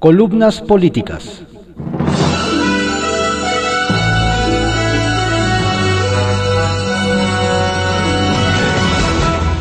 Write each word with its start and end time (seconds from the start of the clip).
Columnas 0.00 0.62
políticas. 0.62 1.42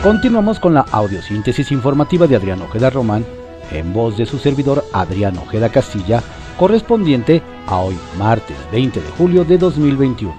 Continuamos 0.01 0.61
con 0.61 0.75
la 0.75 0.85
audiosíntesis 0.93 1.73
informativa 1.73 2.25
de 2.25 2.37
Adrián 2.37 2.61
Ojeda 2.61 2.89
Román, 2.89 3.25
en 3.69 3.91
voz 3.91 4.15
de 4.15 4.25
su 4.25 4.37
servidor 4.37 4.85
Adrián 4.93 5.37
Ojeda 5.37 5.67
Castilla, 5.67 6.23
correspondiente 6.57 7.41
a 7.67 7.79
hoy, 7.79 7.99
martes 8.17 8.55
20 8.71 9.01
de 9.01 9.09
julio 9.17 9.43
de 9.43 9.57
2021. 9.57 10.33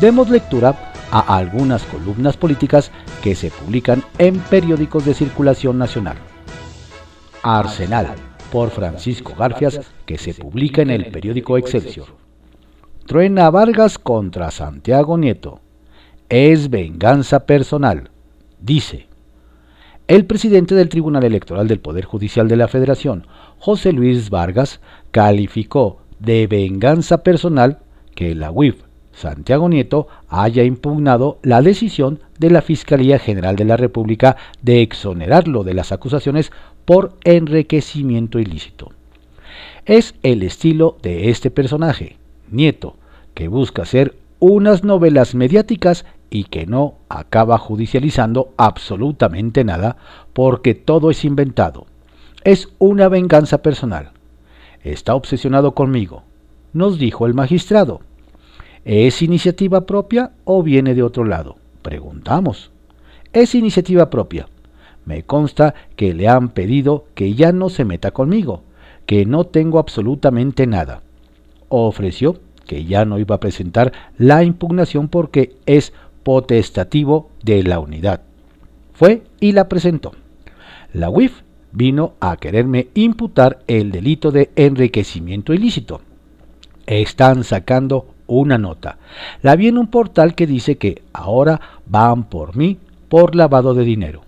Demos 0.00 0.28
lectura 0.28 0.92
a 1.12 1.36
algunas 1.36 1.84
columnas 1.84 2.36
políticas 2.36 2.90
que 3.22 3.36
se 3.36 3.52
publican 3.52 4.02
en 4.18 4.40
periódicos 4.40 5.04
de 5.04 5.14
circulación 5.14 5.78
nacional. 5.78 6.16
Arsenal, 7.44 8.27
por 8.52 8.70
Francisco 8.70 9.34
Garfias, 9.38 9.80
que 10.06 10.18
se 10.18 10.34
publica 10.34 10.82
en 10.82 10.90
el 10.90 11.06
periódico 11.10 11.58
Excelsior. 11.58 12.06
Truena 13.06 13.50
Vargas 13.50 13.98
contra 13.98 14.50
Santiago 14.50 15.16
Nieto. 15.16 15.60
Es 16.28 16.68
venganza 16.68 17.46
personal 17.46 18.10
dice, 18.60 19.06
el 20.06 20.24
presidente 20.24 20.74
del 20.74 20.88
Tribunal 20.88 21.24
Electoral 21.24 21.68
del 21.68 21.80
Poder 21.80 22.04
Judicial 22.04 22.48
de 22.48 22.56
la 22.56 22.68
Federación, 22.68 23.26
José 23.58 23.92
Luis 23.92 24.30
Vargas, 24.30 24.80
calificó 25.10 26.00
de 26.18 26.46
venganza 26.46 27.22
personal 27.22 27.78
que 28.14 28.34
la 28.34 28.50
UIF 28.50 28.82
Santiago 29.12 29.68
Nieto 29.68 30.06
haya 30.28 30.62
impugnado 30.62 31.38
la 31.42 31.60
decisión 31.60 32.20
de 32.38 32.50
la 32.50 32.62
Fiscalía 32.62 33.18
General 33.18 33.56
de 33.56 33.64
la 33.64 33.76
República 33.76 34.36
de 34.62 34.80
exonerarlo 34.80 35.64
de 35.64 35.74
las 35.74 35.90
acusaciones 35.90 36.52
por 36.88 37.18
enriquecimiento 37.24 38.38
ilícito. 38.38 38.92
Es 39.84 40.14
el 40.22 40.42
estilo 40.42 40.96
de 41.02 41.28
este 41.28 41.50
personaje, 41.50 42.16
Nieto, 42.50 42.96
que 43.34 43.48
busca 43.48 43.84
ser 43.84 44.16
unas 44.38 44.84
novelas 44.84 45.34
mediáticas 45.34 46.06
y 46.30 46.44
que 46.44 46.64
no 46.64 46.94
acaba 47.10 47.58
judicializando 47.58 48.54
absolutamente 48.56 49.64
nada 49.64 49.98
porque 50.32 50.74
todo 50.74 51.10
es 51.10 51.26
inventado. 51.26 51.84
Es 52.42 52.70
una 52.78 53.10
venganza 53.10 53.60
personal. 53.60 54.12
Está 54.82 55.14
obsesionado 55.14 55.74
conmigo, 55.74 56.22
nos 56.72 56.98
dijo 56.98 57.26
el 57.26 57.34
magistrado. 57.34 58.00
¿Es 58.86 59.20
iniciativa 59.20 59.84
propia 59.84 60.32
o 60.44 60.62
viene 60.62 60.94
de 60.94 61.02
otro 61.02 61.24
lado? 61.24 61.56
Preguntamos. 61.82 62.70
Es 63.34 63.54
iniciativa 63.54 64.08
propia. 64.08 64.48
Me 65.08 65.22
consta 65.22 65.74
que 65.96 66.12
le 66.12 66.28
han 66.28 66.50
pedido 66.50 67.06
que 67.14 67.32
ya 67.32 67.50
no 67.50 67.70
se 67.70 67.86
meta 67.86 68.10
conmigo, 68.10 68.60
que 69.06 69.24
no 69.24 69.44
tengo 69.44 69.78
absolutamente 69.78 70.66
nada. 70.66 71.00
Ofreció 71.70 72.40
que 72.66 72.84
ya 72.84 73.06
no 73.06 73.18
iba 73.18 73.36
a 73.36 73.40
presentar 73.40 73.94
la 74.18 74.44
impugnación 74.44 75.08
porque 75.08 75.56
es 75.64 75.94
potestativo 76.24 77.30
de 77.42 77.62
la 77.62 77.78
unidad. 77.78 78.20
Fue 78.92 79.22
y 79.40 79.52
la 79.52 79.66
presentó. 79.66 80.12
La 80.92 81.08
UIF 81.08 81.40
vino 81.72 82.12
a 82.20 82.36
quererme 82.36 82.88
imputar 82.92 83.60
el 83.66 83.90
delito 83.90 84.30
de 84.30 84.50
enriquecimiento 84.56 85.54
ilícito. 85.54 86.02
Están 86.84 87.44
sacando 87.44 88.08
una 88.26 88.58
nota. 88.58 88.98
La 89.40 89.56
vi 89.56 89.68
en 89.68 89.78
un 89.78 89.86
portal 89.86 90.34
que 90.34 90.46
dice 90.46 90.76
que 90.76 91.00
ahora 91.14 91.62
van 91.86 92.24
por 92.24 92.56
mí 92.56 92.76
por 93.08 93.34
lavado 93.34 93.72
de 93.72 93.84
dinero. 93.84 94.27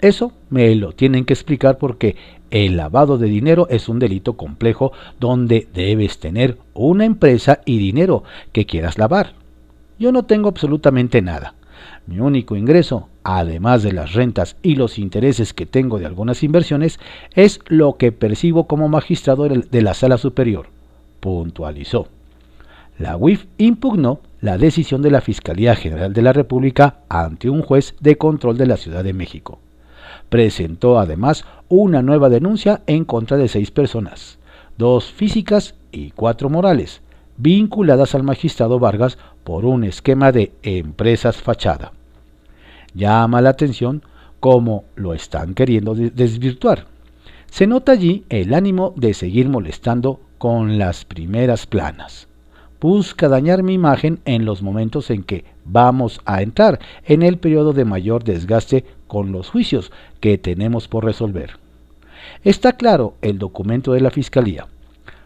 Eso 0.00 0.32
me 0.48 0.74
lo 0.76 0.92
tienen 0.92 1.24
que 1.24 1.32
explicar 1.32 1.78
porque 1.78 2.16
el 2.50 2.76
lavado 2.76 3.18
de 3.18 3.26
dinero 3.26 3.66
es 3.68 3.88
un 3.88 3.98
delito 3.98 4.34
complejo 4.34 4.92
donde 5.18 5.66
debes 5.74 6.18
tener 6.18 6.56
una 6.72 7.04
empresa 7.04 7.60
y 7.64 7.78
dinero 7.78 8.22
que 8.52 8.64
quieras 8.64 8.96
lavar. 8.96 9.34
Yo 9.98 10.12
no 10.12 10.24
tengo 10.24 10.48
absolutamente 10.48 11.20
nada. 11.20 11.54
Mi 12.06 12.20
único 12.20 12.54
ingreso, 12.54 13.08
además 13.24 13.82
de 13.82 13.92
las 13.92 14.12
rentas 14.12 14.56
y 14.62 14.76
los 14.76 14.98
intereses 14.98 15.52
que 15.52 15.66
tengo 15.66 15.98
de 15.98 16.06
algunas 16.06 16.44
inversiones, 16.44 17.00
es 17.34 17.60
lo 17.66 17.96
que 17.96 18.12
percibo 18.12 18.68
como 18.68 18.88
magistrado 18.88 19.48
de 19.48 19.82
la 19.82 19.94
sala 19.94 20.16
superior, 20.16 20.68
puntualizó. 21.20 22.06
La 22.98 23.16
UIF 23.16 23.46
impugnó 23.58 24.20
la 24.40 24.58
decisión 24.58 25.02
de 25.02 25.10
la 25.10 25.20
Fiscalía 25.20 25.74
General 25.74 26.12
de 26.12 26.22
la 26.22 26.32
República 26.32 27.00
ante 27.08 27.50
un 27.50 27.62
juez 27.62 27.94
de 28.00 28.16
control 28.16 28.56
de 28.56 28.66
la 28.66 28.76
Ciudad 28.76 29.02
de 29.02 29.12
México. 29.12 29.58
Presentó 30.28 30.98
además 30.98 31.44
una 31.68 32.02
nueva 32.02 32.28
denuncia 32.28 32.82
en 32.86 33.04
contra 33.04 33.36
de 33.36 33.48
seis 33.48 33.70
personas, 33.70 34.38
dos 34.76 35.10
físicas 35.10 35.74
y 35.90 36.10
cuatro 36.10 36.50
morales, 36.50 37.00
vinculadas 37.36 38.14
al 38.14 38.22
magistrado 38.22 38.78
Vargas 38.78 39.18
por 39.44 39.64
un 39.64 39.84
esquema 39.84 40.32
de 40.32 40.52
empresas 40.62 41.36
fachada. 41.36 41.92
Llama 42.94 43.40
la 43.40 43.50
atención 43.50 44.02
cómo 44.40 44.84
lo 44.96 45.14
están 45.14 45.54
queriendo 45.54 45.94
desvirtuar. 45.94 46.86
Se 47.50 47.66
nota 47.66 47.92
allí 47.92 48.24
el 48.28 48.52
ánimo 48.54 48.92
de 48.96 49.14
seguir 49.14 49.48
molestando 49.48 50.20
con 50.36 50.78
las 50.78 51.04
primeras 51.04 51.66
planas. 51.66 52.28
Busca 52.80 53.28
dañar 53.28 53.62
mi 53.62 53.74
imagen 53.74 54.20
en 54.24 54.44
los 54.44 54.62
momentos 54.62 55.10
en 55.10 55.24
que 55.24 55.44
vamos 55.64 56.20
a 56.24 56.42
entrar 56.42 56.78
en 57.04 57.22
el 57.22 57.38
periodo 57.38 57.72
de 57.72 57.84
mayor 57.84 58.22
desgaste 58.22 58.84
con 59.08 59.32
los 59.32 59.50
juicios 59.50 59.90
que 60.20 60.38
tenemos 60.38 60.86
por 60.86 61.04
resolver. 61.04 61.58
Está 62.44 62.74
claro 62.74 63.14
el 63.22 63.38
documento 63.38 63.92
de 63.92 64.00
la 64.00 64.10
Fiscalía 64.10 64.68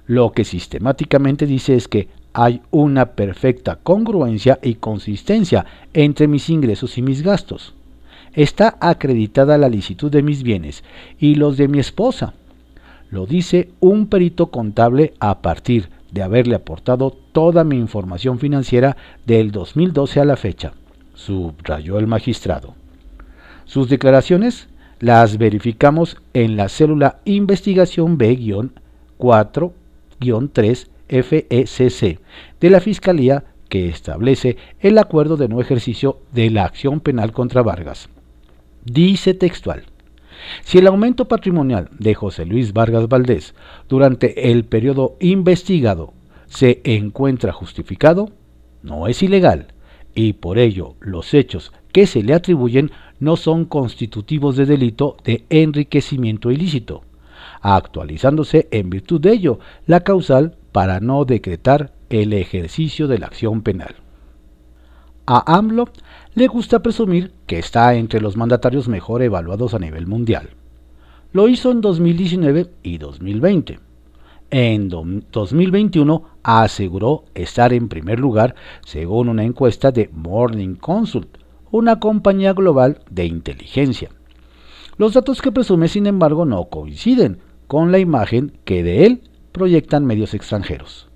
lo 0.07 0.33
que 0.33 0.45
sistemáticamente 0.45 1.47
dice 1.47 1.75
es 1.75 1.89
que 1.89 2.09
hay 2.33 2.61
una 2.71 3.07
perfecta 3.13 3.79
congruencia 3.83 4.59
y 4.63 4.75
consistencia 4.75 5.65
entre 5.95 6.29
mis 6.29 6.51
ingresos 6.51 6.99
y 6.99 7.03
mis 7.03 7.23
gastos. 7.23 7.75
Está 8.35 8.77
acreditada 8.81 9.59
la 9.59 9.69
licitud 9.69 10.11
de 10.11 10.23
mis 10.23 10.43
bienes 10.43 10.83
y 11.19 11.35
los 11.37 11.57
de 11.57 11.69
mi 11.69 11.79
esposa. 11.79 12.35
Lo 13.11 13.27
dice 13.27 13.71
un 13.81 14.07
perito 14.07 14.47
contable 14.47 15.13
a 15.21 15.41
partir 15.41 15.91
de 16.11 16.23
haberle 16.23 16.57
aportado 16.57 17.17
toda 17.33 17.63
mi 17.65 17.77
información 17.77 18.39
financiera 18.39 18.97
del 19.27 19.51
2012 19.53 20.21
a 20.21 20.25
la 20.25 20.37
fecha, 20.37 20.73
subrayó 21.15 21.99
el 21.99 22.07
magistrado. 22.07 22.82
Sus 23.73 23.89
declaraciones 23.89 24.69
las 25.01 25.39
verificamos 25.39 26.19
en 26.35 26.59
la 26.59 26.69
célula 26.69 27.21
investigación 27.25 28.19
B-4 28.19 29.73
3 30.53 30.91
FECC 31.09 32.21
de 32.61 32.71
la 32.71 32.81
Fiscalía 32.81 33.45
que 33.71 33.89
establece 33.89 34.59
el 34.79 34.99
acuerdo 34.99 35.39
de 35.39 35.49
no 35.49 35.59
ejercicio 35.59 36.19
de 36.33 36.51
la 36.51 36.67
acción 36.67 37.01
penal 37.01 37.33
contra 37.33 37.63
Vargas. 37.63 38.11
Dice 38.85 39.33
textual, 39.33 39.85
si 40.65 40.77
el 40.77 40.87
aumento 40.87 41.27
patrimonial 41.27 41.89
de 41.99 42.13
José 42.13 42.45
Luis 42.45 42.75
Vargas 42.75 43.09
Valdés 43.09 43.55
durante 43.89 44.51
el 44.51 44.67
periodo 44.67 45.17
investigado 45.19 46.13
se 46.45 46.83
encuentra 46.85 47.55
justificado, 47.55 48.33
no 48.83 49.07
es 49.07 49.23
ilegal 49.23 49.69
y 50.15 50.35
por 50.35 50.59
ello 50.59 50.95
los 51.01 51.33
hechos 51.33 51.73
que 51.93 52.07
se 52.07 52.23
le 52.23 52.35
atribuyen 52.35 52.91
no 53.23 53.37
son 53.37 53.67
constitutivos 53.67 54.57
de 54.57 54.67
delito 54.67 55.17
de 55.25 55.45
enriquecimiento 55.49 56.51
ilícito 56.51 57.05
actualizándose 57.61 58.67
en 58.73 58.91
virtud 58.91 59.21
de 59.21 59.33
ello 59.33 59.61
la 59.87 60.01
causal 60.01 60.57
para 60.73 60.99
no 60.99 61.25
decretar 61.25 61.93
el 62.11 62.33
ejercicio 62.33 63.07
de 63.07 63.19
la 63.19 63.27
acción 63.27 63.63
penal. 63.63 63.95
A 65.27 65.57
AMLO 65.57 65.89
le 66.35 66.49
gusta 66.49 66.83
presumir 66.83 67.33
que 67.47 67.61
está 67.61 67.95
entre 67.95 68.21
los 68.21 68.37
mandatarios 68.37 68.89
mejor 68.89 69.23
evaluados 69.23 69.73
a 69.75 69.79
nivel 69.79 70.09
mundial. 70.09 70.51
Lo 71.33 71.49
hizo 71.49 71.71
en 71.71 71.81
2019 71.81 72.71
y 72.83 72.99
2020. 72.99 73.79
En 74.51 74.89
2021 74.89 76.25
aseguró 76.43 77.25
estar 77.35 77.73
en 77.73 77.89
primer 77.89 78.19
lugar 78.19 78.57
según 78.85 79.29
una 79.29 79.45
encuesta 79.45 79.93
de 79.93 80.11
Morning 80.13 80.75
Consult, 80.75 81.39
una 81.73 81.99
compañía 81.99 82.53
global 82.53 83.01
de 83.11 83.25
inteligencia. 83.25 84.11
Los 84.99 85.15
datos 85.15 85.43
que 85.43 85.51
presume, 85.51 85.89
sin 85.89 86.07
embargo, 86.07 86.45
no 86.45 86.67
coinciden 86.67 87.39
con 87.67 87.91
la 87.91 87.99
imagen 87.99 88.53
que 88.65 88.85
de 88.85 89.07
él 89.07 89.23
proyectan 89.51 90.05
medios 90.05 90.35
extranjeros. 90.35 91.09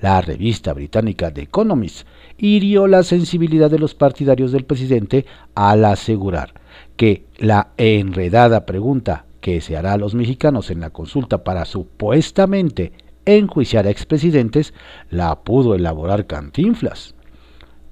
La 0.00 0.22
revista 0.22 0.72
británica 0.72 1.32
The 1.32 1.42
Economist 1.42 2.06
hirió 2.38 2.86
la 2.86 3.02
sensibilidad 3.02 3.70
de 3.70 3.78
los 3.78 3.94
partidarios 3.94 4.50
del 4.50 4.64
presidente 4.64 5.26
al 5.54 5.84
asegurar 5.84 6.54
que 6.96 7.26
la 7.36 7.68
enredada 7.76 8.64
pregunta 8.64 9.26
que 9.42 9.60
se 9.60 9.76
hará 9.76 9.92
a 9.92 9.98
los 9.98 10.14
mexicanos 10.14 10.70
en 10.70 10.80
la 10.80 10.88
consulta 10.88 11.44
para 11.44 11.66
supuestamente 11.66 12.92
enjuiciar 13.26 13.86
a 13.86 13.90
expresidentes 13.90 14.72
la 15.10 15.42
pudo 15.42 15.74
elaborar 15.74 16.26
Cantinflas. 16.26 17.14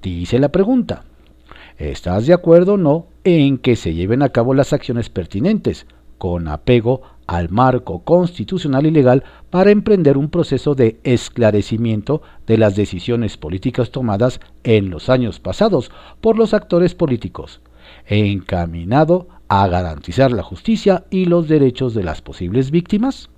Dice 0.01 0.39
la 0.39 0.49
pregunta, 0.49 1.03
¿estás 1.79 2.27
de 2.27 2.33
acuerdo 2.33 2.73
o 2.73 2.77
no 2.77 3.07
en 3.23 3.57
que 3.57 3.75
se 3.75 3.93
lleven 3.93 4.21
a 4.21 4.29
cabo 4.29 4.53
las 4.53 4.73
acciones 4.73 5.09
pertinentes 5.09 5.87
con 6.19 6.47
apego 6.47 7.01
al 7.25 7.49
marco 7.49 8.03
constitucional 8.03 8.85
y 8.85 8.91
legal 8.91 9.23
para 9.49 9.71
emprender 9.71 10.17
un 10.17 10.29
proceso 10.29 10.75
de 10.75 10.99
esclarecimiento 11.03 12.21
de 12.45 12.57
las 12.57 12.75
decisiones 12.75 13.37
políticas 13.37 13.91
tomadas 13.91 14.39
en 14.63 14.89
los 14.89 15.09
años 15.09 15.39
pasados 15.39 15.91
por 16.21 16.37
los 16.37 16.53
actores 16.53 16.93
políticos, 16.93 17.61
encaminado 18.05 19.27
a 19.47 19.67
garantizar 19.67 20.31
la 20.31 20.43
justicia 20.43 21.05
y 21.09 21.25
los 21.25 21.47
derechos 21.47 21.93
de 21.93 22.03
las 22.03 22.21
posibles 22.21 22.71
víctimas? 22.71 23.29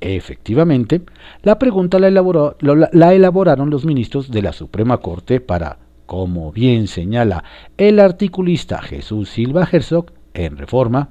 Efectivamente, 0.00 1.02
la 1.42 1.58
pregunta 1.58 1.98
la, 2.00 2.08
elaboraron 2.08 3.70
los 3.70 3.84
ministros 3.84 4.30
de 4.32 4.42
la 4.42 4.52
Suprema 4.52 4.98
Corte 4.98 5.40
para, 5.40 5.78
como 6.12 6.52
bien 6.52 6.88
señala 6.88 7.42
el 7.78 7.98
articulista 7.98 8.82
Jesús 8.82 9.30
Silva 9.30 9.66
Herzog 9.72 10.12
en 10.34 10.58
Reforma, 10.58 11.08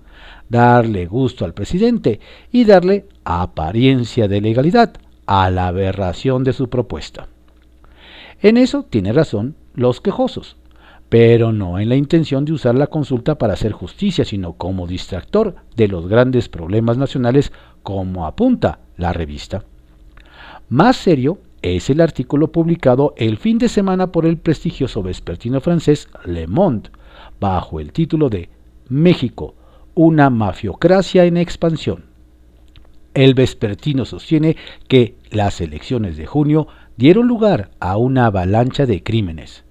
darle 0.48 1.08
gusto 1.08 1.44
al 1.44 1.56
presidente 1.56 2.20
y 2.52 2.66
darle 2.66 3.08
apariencia 3.24 4.28
de 4.28 4.42
legalidad 4.42 4.94
a 5.26 5.50
la 5.50 5.66
aberración 5.66 6.44
de 6.44 6.54
su 6.54 6.70
propuesta. 6.70 7.30
En 8.44 8.58
eso 8.58 8.84
tiene 8.84 9.12
razón 9.12 9.56
los 9.74 10.02
quejosos, 10.02 10.58
pero 11.10 11.52
no 11.52 11.80
en 11.80 11.90
la 11.90 11.96
intención 11.96 12.46
de 12.46 12.54
usar 12.54 12.76
la 12.76 12.86
consulta 12.86 13.40
para 13.40 13.54
hacer 13.54 13.72
justicia, 13.72 14.24
sino 14.24 14.54
como 14.54 14.86
distractor 14.86 15.56
de 15.76 15.88
los 15.88 16.08
grandes 16.08 16.48
problemas 16.48 17.00
nacionales, 17.00 17.52
como 17.82 18.28
apunta 18.28 18.78
la 18.98 19.14
revista. 19.14 19.64
Más 20.70 20.96
serio 20.96 21.40
es 21.62 21.90
el 21.90 22.02
artículo 22.02 22.52
publicado 22.52 23.14
el 23.18 23.38
fin 23.38 23.58
de 23.58 23.70
semana 23.70 24.12
por 24.12 24.26
el 24.26 24.38
prestigioso 24.38 25.04
vespertino 25.04 25.62
francés 25.62 26.08
Le 26.26 26.48
Monde, 26.48 26.90
bajo 27.40 27.80
el 27.80 27.92
título 27.92 28.30
de 28.30 28.50
México, 28.90 29.56
una 29.94 30.30
mafiocracia 30.30 31.26
en 31.26 31.38
expansión. 31.38 32.06
El 33.14 33.34
vespertino 33.34 34.06
sostiene 34.06 34.56
que 34.88 35.16
las 35.30 35.62
elecciones 35.62 36.18
de 36.18 36.26
junio 36.26 36.68
dieron 36.98 37.28
lugar 37.28 37.72
a 37.80 37.98
una 37.98 38.28
avalancha 38.28 38.86
de 38.86 39.04
crímenes. 39.04 39.64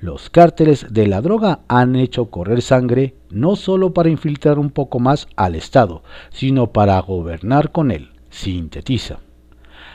Los 0.00 0.30
cárteles 0.30 0.86
de 0.90 1.06
la 1.06 1.20
droga 1.20 1.60
han 1.68 1.96
hecho 1.96 2.26
correr 2.26 2.60
sangre 2.60 3.14
no 3.30 3.56
solo 3.56 3.94
para 3.94 4.10
infiltrar 4.10 4.58
un 4.58 4.70
poco 4.70 4.98
más 4.98 5.28
al 5.36 5.54
Estado, 5.54 6.02
sino 6.30 6.72
para 6.72 6.98
gobernar 7.00 7.72
con 7.72 7.90
él, 7.90 8.10
sintetiza. 8.28 9.20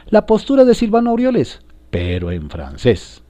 La 0.10 0.26
postura 0.26 0.64
de 0.64 0.74
Silvano 0.74 1.10
Aureoles, 1.10 1.60
pero 1.90 2.32
en 2.32 2.50
francés. 2.50 3.24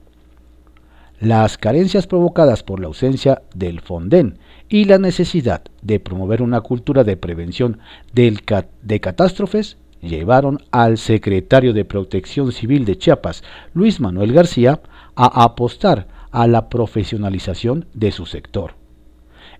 Las 1.18 1.58
carencias 1.58 2.06
provocadas 2.06 2.62
por 2.62 2.78
la 2.78 2.86
ausencia 2.86 3.42
del 3.52 3.80
Fonden 3.80 4.38
y 4.68 4.84
la 4.84 4.98
necesidad 4.98 5.62
de 5.82 5.98
promover 5.98 6.40
una 6.40 6.60
cultura 6.60 7.02
de 7.02 7.16
prevención 7.16 7.80
de 8.12 9.00
catástrofes 9.00 9.76
llevaron 10.00 10.60
al 10.70 10.98
secretario 10.98 11.72
de 11.72 11.84
Protección 11.84 12.52
Civil 12.52 12.84
de 12.84 12.96
Chiapas, 12.96 13.42
Luis 13.74 13.98
Manuel 13.98 14.32
García, 14.32 14.80
a 15.16 15.42
apostar 15.42 16.06
a 16.30 16.46
la 16.46 16.68
profesionalización 16.68 17.86
de 17.92 18.12
su 18.12 18.24
sector. 18.24 18.74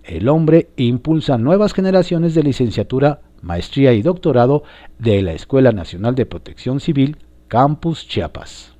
El 0.04 0.28
hombre 0.28 0.68
impulsa 0.76 1.36
nuevas 1.36 1.74
generaciones 1.74 2.36
de 2.36 2.44
licenciatura, 2.44 3.22
maestría 3.42 3.92
y 3.92 4.02
doctorado 4.02 4.62
de 4.98 5.22
la 5.22 5.32
Escuela 5.32 5.72
Nacional 5.72 6.14
de 6.14 6.26
Protección 6.26 6.80
Civil, 6.80 7.18
Campus 7.48 8.06
Chiapas. 8.06 8.74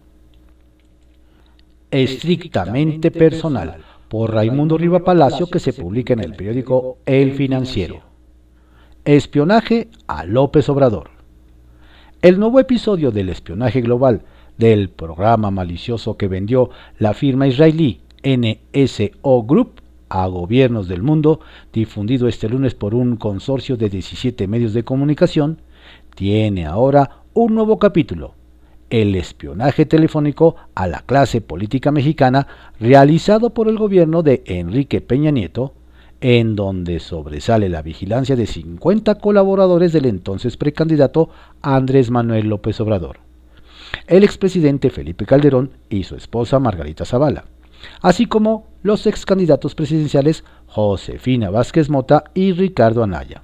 Estrictamente 1.90 3.10
personal 3.10 3.82
por 4.08 4.34
Raimundo 4.34 4.76
Riva 4.78 5.00
Palacio 5.00 5.46
que 5.46 5.58
se 5.58 5.72
publica 5.72 6.12
en 6.12 6.20
el 6.20 6.34
periódico 6.34 6.99
El 7.06 7.32
Financiero. 7.32 8.00
Espionaje 9.05 9.88
a 10.06 10.25
López 10.25 10.69
Obrador. 10.69 11.11
El 12.20 12.38
nuevo 12.38 12.61
episodio 12.61 13.11
del 13.11 13.28
espionaje 13.28 13.81
global 13.81 14.22
del 14.58 14.90
programa 14.90 15.50
malicioso 15.50 16.16
que 16.16 16.28
vendió 16.28 16.70
la 16.99 17.14
firma 17.14 17.46
israelí 17.46 18.00
NSO 18.25 19.43
Group 19.44 19.81
a 20.08 20.26
gobiernos 20.26 20.88
del 20.88 21.02
mundo, 21.02 21.40
difundido 21.72 22.28
este 22.28 22.49
lunes 22.49 22.75
por 22.75 22.94
un 22.94 23.16
consorcio 23.16 23.76
de 23.76 23.88
17 23.88 24.46
medios 24.49 24.72
de 24.72 24.84
comunicación, 24.84 25.60
tiene 26.14 26.66
ahora 26.66 27.22
un 27.34 27.55
nuevo 27.55 27.78
capítulo 27.78 28.34
el 28.90 29.14
espionaje 29.16 29.87
telefónico 29.87 30.56
a 30.75 30.87
la 30.87 31.00
clase 31.00 31.40
política 31.40 31.93
mexicana 31.93 32.46
realizado 32.81 33.50
por 33.50 33.69
el 33.69 33.76
gobierno 33.76 34.22
de 34.22 34.43
Enrique 34.46 35.00
Peña 35.00 35.31
Nieto, 35.31 35.75
en 36.20 36.56
donde 36.56 36.99
sobresale 36.99 37.69
la 37.69 37.82
vigilancia 37.82 38.34
de 38.34 38.46
50 38.46 39.16
colaboradores 39.16 39.93
del 39.93 40.06
entonces 40.06 40.56
precandidato 40.56 41.31
Andrés 41.62 42.11
Manuel 42.11 42.49
López 42.49 42.81
Obrador, 42.81 43.20
el 44.06 44.25
expresidente 44.25 44.90
Felipe 44.90 45.26
Calderón 45.26 45.70
y 45.88 46.04
su 46.04 46.16
esposa 46.16 46.58
Margarita 46.58 47.04
Zavala, 47.04 47.44
así 48.00 48.26
como 48.26 48.66
los 48.82 49.06
excandidatos 49.06 49.75
presidenciales 49.75 50.44
Josefina 50.66 51.50
Vázquez 51.50 51.90
Mota 51.90 52.25
y 52.34 52.52
Ricardo 52.52 53.02
Anaya. 53.02 53.42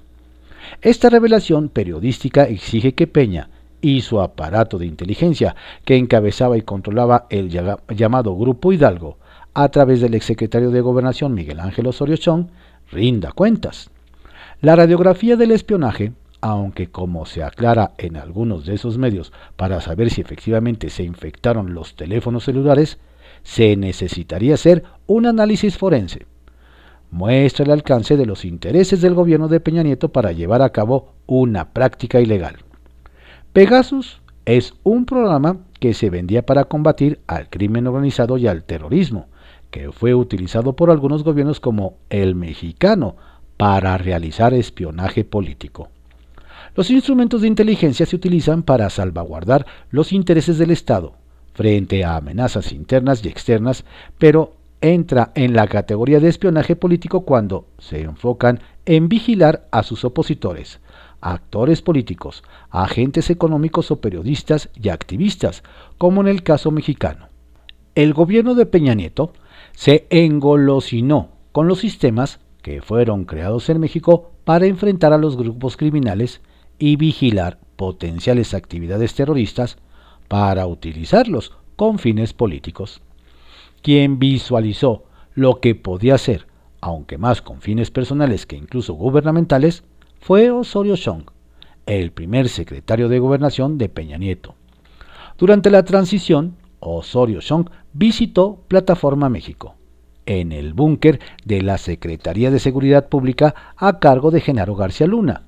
Esta 0.81 1.09
revelación 1.09 1.69
periodística 1.69 2.43
exige 2.43 2.93
que 2.93 3.07
Peña, 3.07 3.49
y 3.81 4.01
su 4.01 4.19
aparato 4.19 4.77
de 4.77 4.87
inteligencia, 4.87 5.55
que 5.83 5.95
encabezaba 5.95 6.57
y 6.57 6.61
controlaba 6.61 7.27
el 7.29 7.49
llamado 7.49 8.35
Grupo 8.35 8.73
Hidalgo, 8.73 9.17
a 9.53 9.69
través 9.69 10.01
del 10.01 10.15
exsecretario 10.15 10.71
de 10.71 10.81
Gobernación 10.81 11.33
Miguel 11.33 11.59
Ángel 11.59 11.87
Osorio 11.87 12.17
Chong, 12.17 12.47
rinda 12.91 13.31
cuentas. 13.31 13.89
La 14.61 14.75
radiografía 14.75 15.35
del 15.35 15.51
espionaje, 15.51 16.13
aunque 16.41 16.87
como 16.87 17.25
se 17.25 17.43
aclara 17.43 17.91
en 17.97 18.17
algunos 18.17 18.65
de 18.65 18.75
esos 18.75 18.97
medios 18.97 19.31
para 19.55 19.81
saber 19.81 20.09
si 20.09 20.21
efectivamente 20.21 20.89
se 20.89 21.03
infectaron 21.03 21.73
los 21.73 21.95
teléfonos 21.95 22.43
celulares, 22.43 22.97
se 23.45 23.77
necesitaría 23.77 24.55
hacer 24.55 24.83
un 25.05 25.27
análisis 25.27 25.77
forense. 25.77 26.25
Muestra 27.11 27.63
el 27.63 27.71
alcance 27.71 28.17
de 28.17 28.25
los 28.25 28.43
intereses 28.43 29.01
del 29.01 29.13
gobierno 29.13 29.47
de 29.47 29.59
Peña 29.59 29.83
Nieto 29.83 30.09
para 30.09 30.31
llevar 30.31 30.63
a 30.63 30.71
cabo 30.71 31.13
una 31.27 31.69
práctica 31.69 32.19
ilegal. 32.19 32.57
Pegasus 33.53 34.19
es 34.45 34.73
un 34.83 35.05
programa 35.05 35.59
que 35.79 35.93
se 35.93 36.09
vendía 36.09 36.43
para 36.45 36.65
combatir 36.65 37.19
al 37.27 37.47
crimen 37.49 37.85
organizado 37.85 38.37
y 38.37 38.47
al 38.47 38.63
terrorismo, 38.63 39.27
que 39.69 39.91
fue 39.91 40.15
utilizado 40.15 40.75
por 40.75 40.89
algunos 40.89 41.23
gobiernos 41.23 41.59
como 41.59 41.97
el 42.09 42.33
mexicano 42.33 43.15
para 43.57 43.95
realizar 43.99 44.55
espionaje 44.55 45.23
político. 45.23 45.89
Los 46.75 46.89
instrumentos 46.89 47.41
de 47.41 47.47
inteligencia 47.47 48.07
se 48.07 48.15
utilizan 48.15 48.63
para 48.63 48.89
salvaguardar 48.89 49.67
los 49.91 50.13
intereses 50.13 50.57
del 50.57 50.71
Estado 50.71 51.13
frente 51.55 52.03
a 52.03 52.17
amenazas 52.17 52.71
internas 52.71 53.25
y 53.25 53.29
externas, 53.29 53.85
pero 54.19 54.53
entra 54.81 55.31
en 55.35 55.55
la 55.55 55.67
categoría 55.67 56.19
de 56.19 56.27
espionaje 56.27 56.75
político 56.75 57.21
cuando 57.21 57.65
se 57.79 58.01
enfocan 58.01 58.59
en 58.85 59.09
vigilar 59.09 59.67
a 59.71 59.81
sus 59.81 60.05
opositores, 60.05 60.79
actores 61.21 61.81
políticos, 61.81 62.43
agentes 62.69 63.29
económicos 63.29 63.89
o 63.89 64.01
periodistas 64.01 64.69
y 64.79 64.89
activistas, 64.89 65.63
como 65.97 66.21
en 66.21 66.27
el 66.27 66.43
caso 66.43 66.69
mexicano. 66.71 67.29
El 67.95 68.13
gobierno 68.13 68.53
de 68.53 68.65
Peña 68.65 68.93
Nieto 68.93 69.31
se 69.71 70.05
engolosinó 70.09 71.29
con 71.53 71.67
los 71.67 71.79
sistemas 71.79 72.39
que 72.61 72.81
fueron 72.81 73.23
creados 73.23 73.69
en 73.69 73.79
México 73.79 74.31
para 74.43 74.65
enfrentar 74.65 75.13
a 75.13 75.17
los 75.17 75.37
grupos 75.37 75.77
criminales 75.77 76.41
y 76.77 76.97
vigilar 76.97 77.59
potenciales 77.77 78.53
actividades 78.53 79.15
terroristas 79.15 79.77
para 80.27 80.67
utilizarlos 80.67 81.53
con 81.75 81.99
fines 81.99 82.33
políticos. 82.33 83.01
Quien 83.81 84.19
visualizó 84.19 85.03
lo 85.33 85.59
que 85.59 85.75
podía 85.75 86.17
ser, 86.17 86.47
aunque 86.81 87.17
más 87.17 87.41
con 87.41 87.61
fines 87.61 87.91
personales 87.91 88.45
que 88.45 88.55
incluso 88.55 88.93
gubernamentales, 88.93 89.83
fue 90.19 90.49
Osorio 90.49 90.95
Chong, 90.95 91.23
el 91.85 92.11
primer 92.11 92.49
secretario 92.49 93.09
de 93.09 93.19
gobernación 93.19 93.77
de 93.77 93.89
Peña 93.89 94.17
Nieto. 94.17 94.55
Durante 95.37 95.69
la 95.69 95.83
transición, 95.83 96.55
Osorio 96.79 97.41
Chong 97.41 97.69
visitó 97.93 98.59
Plataforma 98.67 99.29
México, 99.29 99.75
en 100.25 100.51
el 100.51 100.73
búnker 100.73 101.19
de 101.43 101.61
la 101.61 101.77
Secretaría 101.77 102.49
de 102.49 102.59
Seguridad 102.59 103.09
Pública 103.09 103.53
a 103.75 103.99
cargo 103.99 104.31
de 104.31 104.41
Genaro 104.41 104.75
García 104.75 105.07
Luna, 105.07 105.43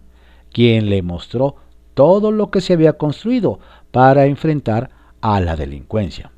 quien 0.51 0.89
le 0.89 1.01
mostró 1.01 1.55
todo 1.93 2.31
lo 2.31 2.51
que 2.51 2.61
se 2.61 2.73
había 2.73 2.93
construido 2.93 3.59
para 3.97 4.27
enfrentar 4.27 4.91
a 5.21 5.41
la 5.41 5.55
delincuencia. 5.55 6.29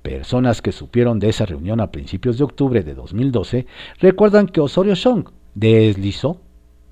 Personas 0.00 0.62
que 0.62 0.70
supieron 0.70 1.18
de 1.18 1.28
esa 1.28 1.44
reunión 1.44 1.80
a 1.80 1.90
principios 1.90 2.38
de 2.38 2.44
octubre 2.44 2.84
de 2.84 2.94
2012 2.94 3.66
recuerdan 3.98 4.46
que 4.46 4.60
Osorio 4.60 4.94
Chong 4.94 5.28
deslizó 5.56 6.40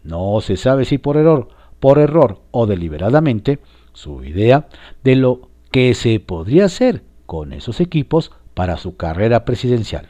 no 0.02 0.40
se 0.40 0.56
sabe 0.56 0.86
si 0.86 0.98
por 0.98 1.16
error, 1.16 1.50
por 1.78 2.00
error 2.00 2.40
o 2.50 2.66
deliberadamente, 2.66 3.60
su 3.92 4.24
idea 4.24 4.66
de 5.04 5.14
lo 5.14 5.50
que 5.70 5.94
se 5.94 6.18
podría 6.18 6.64
hacer 6.64 7.04
con 7.24 7.52
esos 7.52 7.80
equipos 7.80 8.32
para 8.54 8.78
su 8.78 8.96
carrera 8.96 9.44
presidencial. 9.44 10.08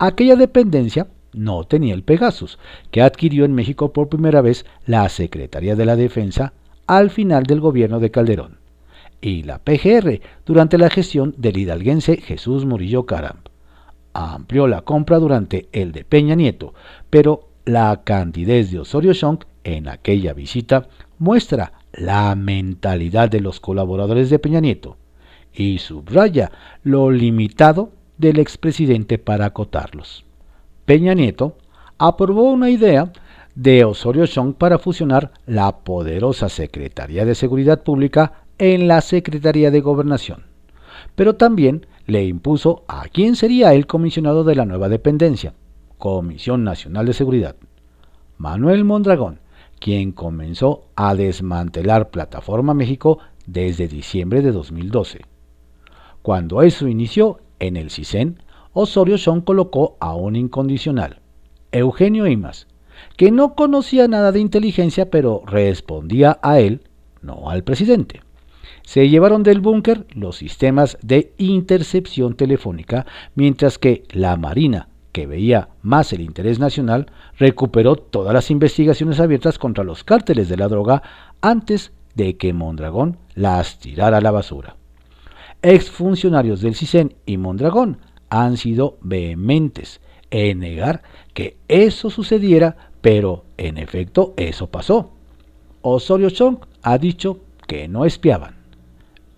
Aquella 0.00 0.34
dependencia 0.34 1.06
no 1.32 1.62
tenía 1.62 1.94
el 1.94 2.02
Pegasus, 2.02 2.58
que 2.90 3.02
adquirió 3.02 3.44
en 3.44 3.54
México 3.54 3.92
por 3.92 4.08
primera 4.08 4.40
vez 4.40 4.66
la 4.84 5.08
Secretaría 5.08 5.76
de 5.76 5.86
la 5.86 5.94
Defensa 5.94 6.54
al 6.88 7.10
final 7.10 7.44
del 7.44 7.60
gobierno 7.60 8.00
de 8.00 8.10
Calderón, 8.10 8.63
y 9.20 9.42
la 9.42 9.58
PGR 9.58 10.20
durante 10.44 10.78
la 10.78 10.90
gestión 10.90 11.34
del 11.38 11.56
hidalguense 11.56 12.16
Jesús 12.18 12.64
Murillo 12.64 13.06
Caram. 13.06 13.38
Amplió 14.12 14.68
la 14.68 14.82
compra 14.82 15.18
durante 15.18 15.68
el 15.72 15.92
de 15.92 16.04
Peña 16.04 16.34
Nieto, 16.34 16.74
pero 17.10 17.48
la 17.64 18.02
candidez 18.04 18.70
de 18.70 18.80
Osorio 18.80 19.12
Chong 19.14 19.44
en 19.64 19.88
aquella 19.88 20.34
visita 20.34 20.88
muestra 21.18 21.72
la 21.92 22.34
mentalidad 22.34 23.28
de 23.28 23.40
los 23.40 23.60
colaboradores 23.60 24.30
de 24.30 24.38
Peña 24.38 24.60
Nieto 24.60 24.96
y 25.52 25.78
subraya 25.78 26.50
lo 26.82 27.10
limitado 27.10 27.92
del 28.18 28.38
expresidente 28.38 29.18
para 29.18 29.46
acotarlos. 29.46 30.24
Peña 30.84 31.14
Nieto 31.14 31.56
aprobó 31.98 32.50
una 32.50 32.70
idea 32.70 33.12
de 33.54 33.84
Osorio 33.84 34.26
Chong 34.26 34.54
para 34.54 34.78
fusionar 34.78 35.32
la 35.46 35.78
poderosa 35.78 36.48
Secretaría 36.48 37.24
de 37.24 37.34
Seguridad 37.34 37.82
Pública 37.82 38.43
en 38.58 38.88
la 38.88 39.00
Secretaría 39.00 39.70
de 39.70 39.80
Gobernación, 39.80 40.44
pero 41.14 41.36
también 41.36 41.86
le 42.06 42.24
impuso 42.24 42.84
a 42.86 43.08
quién 43.08 43.36
sería 43.36 43.74
el 43.74 43.86
comisionado 43.86 44.44
de 44.44 44.54
la 44.54 44.64
nueva 44.64 44.88
dependencia, 44.88 45.54
Comisión 45.98 46.64
Nacional 46.64 47.06
de 47.06 47.14
Seguridad, 47.14 47.56
Manuel 48.36 48.84
Mondragón, 48.84 49.40
quien 49.80 50.12
comenzó 50.12 50.86
a 50.96 51.14
desmantelar 51.14 52.10
Plataforma 52.10 52.74
México 52.74 53.18
desde 53.46 53.88
diciembre 53.88 54.42
de 54.42 54.52
2012. 54.52 55.22
Cuando 56.22 56.62
eso 56.62 56.88
inició 56.88 57.40
en 57.58 57.76
el 57.76 57.90
CISEN, 57.90 58.38
Osorio 58.72 59.16
Chong 59.18 59.44
colocó 59.44 59.96
a 60.00 60.14
un 60.14 60.36
incondicional, 60.36 61.20
Eugenio 61.70 62.26
Imas, 62.26 62.66
que 63.16 63.30
no 63.30 63.54
conocía 63.54 64.08
nada 64.08 64.32
de 64.32 64.40
inteligencia 64.40 65.10
pero 65.10 65.42
respondía 65.46 66.38
a 66.42 66.60
él, 66.60 66.82
no 67.22 67.50
al 67.50 67.62
presidente. 67.62 68.23
Se 68.84 69.08
llevaron 69.08 69.42
del 69.42 69.60
búnker 69.60 70.06
los 70.14 70.36
sistemas 70.36 70.98
de 71.02 71.32
intercepción 71.38 72.34
telefónica, 72.36 73.06
mientras 73.34 73.78
que 73.78 74.04
la 74.10 74.36
Marina, 74.36 74.88
que 75.10 75.26
veía 75.26 75.70
más 75.82 76.12
el 76.12 76.20
interés 76.20 76.58
nacional, 76.58 77.06
recuperó 77.38 77.96
todas 77.96 78.34
las 78.34 78.50
investigaciones 78.50 79.20
abiertas 79.20 79.58
contra 79.58 79.84
los 79.84 80.04
cárteles 80.04 80.48
de 80.48 80.58
la 80.58 80.68
droga 80.68 81.02
antes 81.40 81.92
de 82.14 82.36
que 82.36 82.52
Mondragón 82.52 83.16
las 83.34 83.78
tirara 83.78 84.18
a 84.18 84.20
la 84.20 84.30
basura. 84.30 84.76
Exfuncionarios 85.62 86.60
del 86.60 86.74
CISEN 86.74 87.14
y 87.24 87.38
Mondragón 87.38 87.98
han 88.28 88.58
sido 88.58 88.98
vehementes 89.00 90.02
en 90.30 90.58
negar 90.58 91.02
que 91.32 91.56
eso 91.68 92.10
sucediera, 92.10 92.76
pero 93.00 93.44
en 93.56 93.78
efecto 93.78 94.34
eso 94.36 94.66
pasó. 94.66 95.12
Osorio 95.80 96.28
Chong 96.30 96.58
ha 96.82 96.98
dicho 96.98 97.40
que 97.66 97.88
no 97.88 98.04
espiaban. 98.04 98.63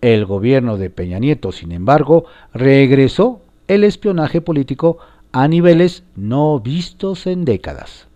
El 0.07 0.25
gobierno 0.25 0.77
de 0.77 0.89
Peña 0.89 1.19
Nieto, 1.19 1.51
sin 1.51 1.73
embargo, 1.73 2.27
regresó 2.55 3.41
el 3.67 3.83
espionaje 3.83 4.41
político 4.41 4.99
a 5.33 5.49
niveles 5.49 6.05
no 6.15 6.61
vistos 6.61 7.27
en 7.27 7.45
décadas. 7.45 8.07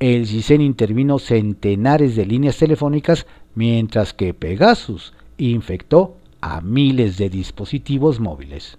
El 0.00 0.26
CISEN 0.26 0.60
intervino 0.60 1.18
centenares 1.18 2.14
de 2.14 2.26
líneas 2.26 2.58
telefónicas 2.58 3.26
mientras 3.54 4.12
que 4.12 4.34
Pegasus 4.34 5.14
infectó 5.38 6.14
a 6.42 6.60
miles 6.60 7.16
de 7.16 7.30
dispositivos 7.30 8.20
móviles. 8.20 8.76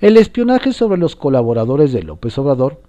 El 0.00 0.16
espionaje 0.16 0.72
sobre 0.72 0.98
los 0.98 1.14
colaboradores 1.14 1.92
de 1.92 2.02
López 2.02 2.36
Obrador, 2.38 2.82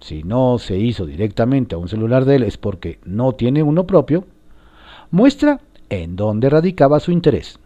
si 0.00 0.24
no 0.24 0.58
se 0.58 0.76
hizo 0.76 1.06
directamente 1.06 1.74
a 1.74 1.78
un 1.78 1.88
celular 1.88 2.26
de 2.26 2.36
él 2.36 2.42
es 2.42 2.58
porque 2.58 2.98
no 3.06 3.32
tiene 3.32 3.62
uno 3.62 3.86
propio, 3.86 4.26
muestra 5.10 5.62
en 5.88 6.16
dónde 6.16 6.50
radicaba 6.50 7.00
su 7.00 7.10
interés, 7.10 7.58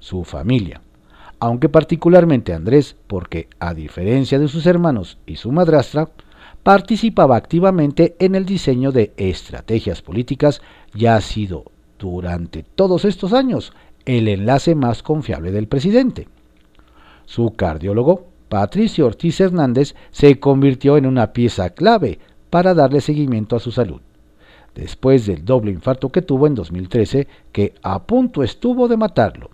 su 0.00 0.24
familia, 0.24 0.82
aunque 1.38 1.68
particularmente 1.68 2.52
Andrés, 2.52 2.96
porque 3.06 3.48
a 3.60 3.72
diferencia 3.72 4.38
de 4.38 4.48
sus 4.48 4.66
hermanos 4.66 5.18
y 5.26 5.36
su 5.36 5.52
madrastra, 5.52 6.10
participaba 6.62 7.36
activamente 7.36 8.16
en 8.18 8.34
el 8.34 8.44
diseño 8.44 8.92
de 8.92 9.12
estrategias 9.16 10.02
políticas 10.02 10.60
y 10.94 11.06
ha 11.06 11.20
sido 11.20 11.64
durante 11.98 12.62
todos 12.62 13.04
estos 13.04 13.32
años 13.32 13.72
el 14.04 14.28
enlace 14.28 14.74
más 14.74 15.02
confiable 15.02 15.52
del 15.52 15.68
presidente. 15.68 16.28
Su 17.24 17.52
cardiólogo, 17.52 18.26
Patricio 18.48 19.06
Ortiz 19.06 19.40
Hernández, 19.40 19.94
se 20.10 20.40
convirtió 20.40 20.96
en 20.96 21.06
una 21.06 21.32
pieza 21.32 21.70
clave 21.70 22.18
para 22.50 22.74
darle 22.74 23.00
seguimiento 23.00 23.56
a 23.56 23.60
su 23.60 23.70
salud, 23.70 24.00
después 24.74 25.26
del 25.26 25.44
doble 25.44 25.70
infarto 25.70 26.08
que 26.10 26.22
tuvo 26.22 26.46
en 26.46 26.54
2013 26.54 27.28
que 27.52 27.74
a 27.82 28.02
punto 28.02 28.42
estuvo 28.42 28.88
de 28.88 28.96
matarlo. 28.96 29.50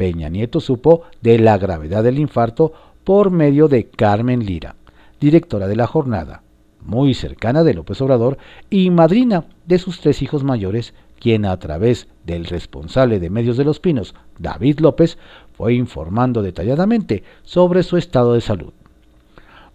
Peña 0.00 0.30
Nieto 0.30 0.60
supo 0.60 1.02
de 1.20 1.38
la 1.38 1.58
gravedad 1.58 2.02
del 2.02 2.18
infarto 2.18 2.72
por 3.04 3.30
medio 3.30 3.68
de 3.68 3.90
Carmen 3.90 4.46
Lira, 4.46 4.76
directora 5.20 5.68
de 5.68 5.76
la 5.76 5.86
jornada, 5.86 6.42
muy 6.80 7.12
cercana 7.12 7.64
de 7.64 7.74
López 7.74 8.00
Obrador 8.00 8.38
y 8.70 8.88
madrina 8.88 9.44
de 9.66 9.78
sus 9.78 10.00
tres 10.00 10.22
hijos 10.22 10.42
mayores, 10.42 10.94
quien 11.18 11.44
a 11.44 11.54
través 11.58 12.08
del 12.24 12.46
responsable 12.46 13.20
de 13.20 13.28
Medios 13.28 13.58
de 13.58 13.64
los 13.64 13.78
Pinos, 13.78 14.14
David 14.38 14.80
López, 14.80 15.18
fue 15.52 15.74
informando 15.74 16.40
detalladamente 16.40 17.22
sobre 17.42 17.82
su 17.82 17.98
estado 17.98 18.32
de 18.32 18.40
salud. 18.40 18.72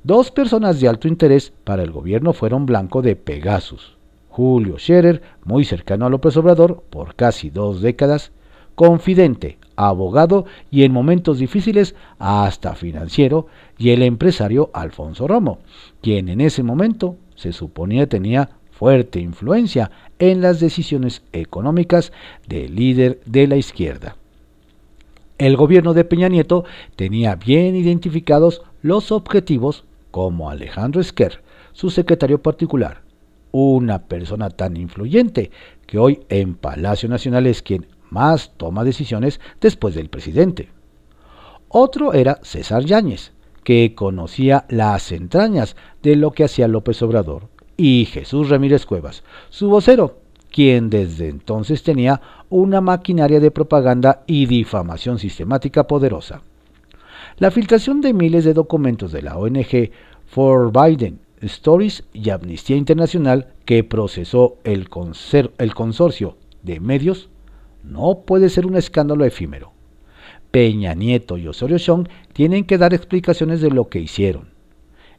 Dos 0.01 0.31
personas 0.31 0.81
de 0.81 0.87
alto 0.87 1.07
interés 1.07 1.53
para 1.63 1.83
el 1.83 1.91
gobierno 1.91 2.33
fueron 2.33 2.65
blanco 2.65 3.03
de 3.03 3.15
Pegasus. 3.15 3.95
Julio 4.29 4.79
Scherer, 4.79 5.21
muy 5.43 5.65
cercano 5.65 6.07
a 6.07 6.09
López 6.09 6.35
Obrador 6.35 6.81
por 6.89 7.13
casi 7.13 7.51
dos 7.51 7.79
décadas, 7.79 8.31
confidente, 8.73 9.59
abogado 9.75 10.45
y 10.71 10.83
en 10.83 10.91
momentos 10.91 11.39
difíciles 11.39 11.95
hasta 12.19 12.75
financiero, 12.75 13.47
y 13.77 13.89
el 13.89 14.03
empresario 14.03 14.69
Alfonso 14.73 15.27
Romo, 15.27 15.59
quien 16.01 16.29
en 16.29 16.41
ese 16.41 16.63
momento 16.63 17.15
se 17.35 17.51
suponía 17.51 18.07
tenía 18.07 18.49
fuerte 18.71 19.19
influencia 19.19 19.91
en 20.19 20.41
las 20.41 20.59
decisiones 20.59 21.21
económicas 21.33 22.11
del 22.47 22.75
líder 22.75 23.19
de 23.25 23.47
la 23.47 23.55
izquierda. 23.55 24.15
El 25.37 25.57
gobierno 25.57 25.93
de 25.93 26.05
Peña 26.05 26.29
Nieto 26.29 26.63
tenía 26.95 27.35
bien 27.35 27.75
identificados 27.75 28.61
los 28.81 29.11
objetivos 29.11 29.83
como 30.11 30.49
Alejandro 30.49 31.01
Esquer, 31.01 31.41
su 31.73 31.89
secretario 31.89 32.41
particular, 32.41 33.01
una 33.51 34.03
persona 34.03 34.49
tan 34.49 34.77
influyente 34.77 35.51
que 35.87 35.97
hoy 35.97 36.21
en 36.29 36.55
Palacio 36.55 37.09
Nacional 37.09 37.47
es 37.47 37.61
quien 37.61 37.85
más 38.15 38.53
toma 38.55 38.85
decisiones 38.85 39.41
después 39.59 39.93
del 39.93 40.09
presidente. 40.09 40.69
Otro 41.67 42.13
era 42.13 42.39
César 42.43 42.85
Yáñez, 42.85 43.33
que 43.65 43.93
conocía 43.93 44.65
las 44.69 45.11
entrañas 45.11 45.75
de 46.01 46.15
lo 46.15 46.31
que 46.31 46.45
hacía 46.45 46.69
López 46.69 47.01
Obrador, 47.01 47.49
y 47.75 48.05
Jesús 48.05 48.49
Ramírez 48.49 48.85
Cuevas, 48.85 49.23
su 49.49 49.67
vocero, 49.69 50.19
quien 50.49 50.89
desde 50.89 51.27
entonces 51.27 51.83
tenía 51.83 52.21
una 52.49 52.79
maquinaria 52.79 53.41
de 53.41 53.51
propaganda 53.51 54.23
y 54.27 54.45
difamación 54.45 55.19
sistemática 55.19 55.85
poderosa. 55.85 56.41
La 57.37 57.51
filtración 57.51 57.99
de 57.99 58.13
miles 58.13 58.45
de 58.45 58.53
documentos 58.53 59.11
de 59.11 59.23
la 59.23 59.37
ONG 59.37 59.91
For 60.25 60.71
Biden 60.71 61.19
Stories 61.41 62.05
y 62.13 62.29
Amnistía 62.29 62.77
Internacional 62.77 63.49
que 63.65 63.83
procesó 63.83 64.55
el, 64.63 64.87
el 65.57 65.73
consorcio 65.73 66.37
de 66.63 66.79
medios 66.79 67.29
no 67.87 68.23
puede 68.25 68.49
ser 68.49 68.65
un 68.65 68.75
escándalo 68.75 69.25
efímero. 69.25 69.71
Peña 70.51 70.93
Nieto 70.93 71.37
y 71.37 71.47
Osorio 71.47 71.77
Chong 71.77 72.07
tienen 72.33 72.65
que 72.65 72.77
dar 72.77 72.93
explicaciones 72.93 73.61
de 73.61 73.71
lo 73.71 73.89
que 73.89 73.99
hicieron. 73.99 74.49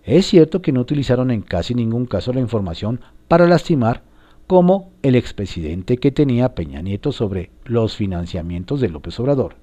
Es 0.02 0.26
cierto 0.26 0.62
que 0.62 0.72
no 0.72 0.80
utilizaron 0.80 1.30
en 1.30 1.42
casi 1.42 1.74
ningún 1.74 2.06
caso 2.06 2.32
la 2.32 2.40
información 2.40 3.00
para 3.28 3.46
lastimar, 3.46 4.02
como 4.46 4.90
el 5.02 5.16
expresidente 5.16 5.98
que 5.98 6.12
tenía 6.12 6.54
Peña 6.54 6.80
Nieto 6.80 7.10
sobre 7.10 7.50
los 7.64 7.96
financiamientos 7.96 8.80
de 8.80 8.88
López 8.88 9.18
Obrador. 9.18 9.56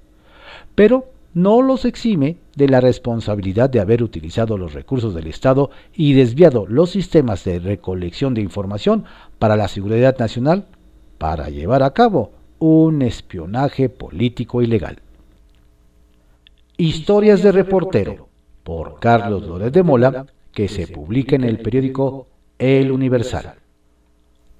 Pero 0.75 1.05
no 1.33 1.62
los 1.62 1.86
exime 1.86 2.38
de 2.55 2.67
la 2.67 2.81
responsabilidad 2.81 3.69
de 3.69 3.79
haber 3.79 4.03
utilizado 4.03 4.57
los 4.57 4.74
recursos 4.74 5.15
del 5.15 5.27
Estado 5.27 5.72
y 5.95 6.13
desviado 6.13 6.65
los 6.67 6.91
sistemas 6.91 7.43
de 7.45 7.60
recolección 7.60 8.33
de 8.33 8.41
información 8.41 9.05
para 9.39 9.55
la 9.55 9.67
seguridad 9.67 10.17
nacional 10.19 10.65
para 11.17 11.50
llevar 11.50 11.81
a 11.81 11.93
cabo 11.93 12.33
un 12.65 13.01
espionaje 13.01 13.89
político 13.89 14.62
ilegal. 14.62 15.01
Historias 16.77 17.43
de 17.43 17.51
reportero 17.51 18.29
por 18.63 19.01
Carlos 19.01 19.46
Lórez 19.46 19.74
de 19.74 19.84
Mola, 19.84 20.27
que 20.53 20.70
se 20.70 20.88
publica 20.88 21.36
en 21.36 21.43
el 21.43 21.60
periódico 21.60 22.27
El 22.58 22.93
Universal. 22.93 23.55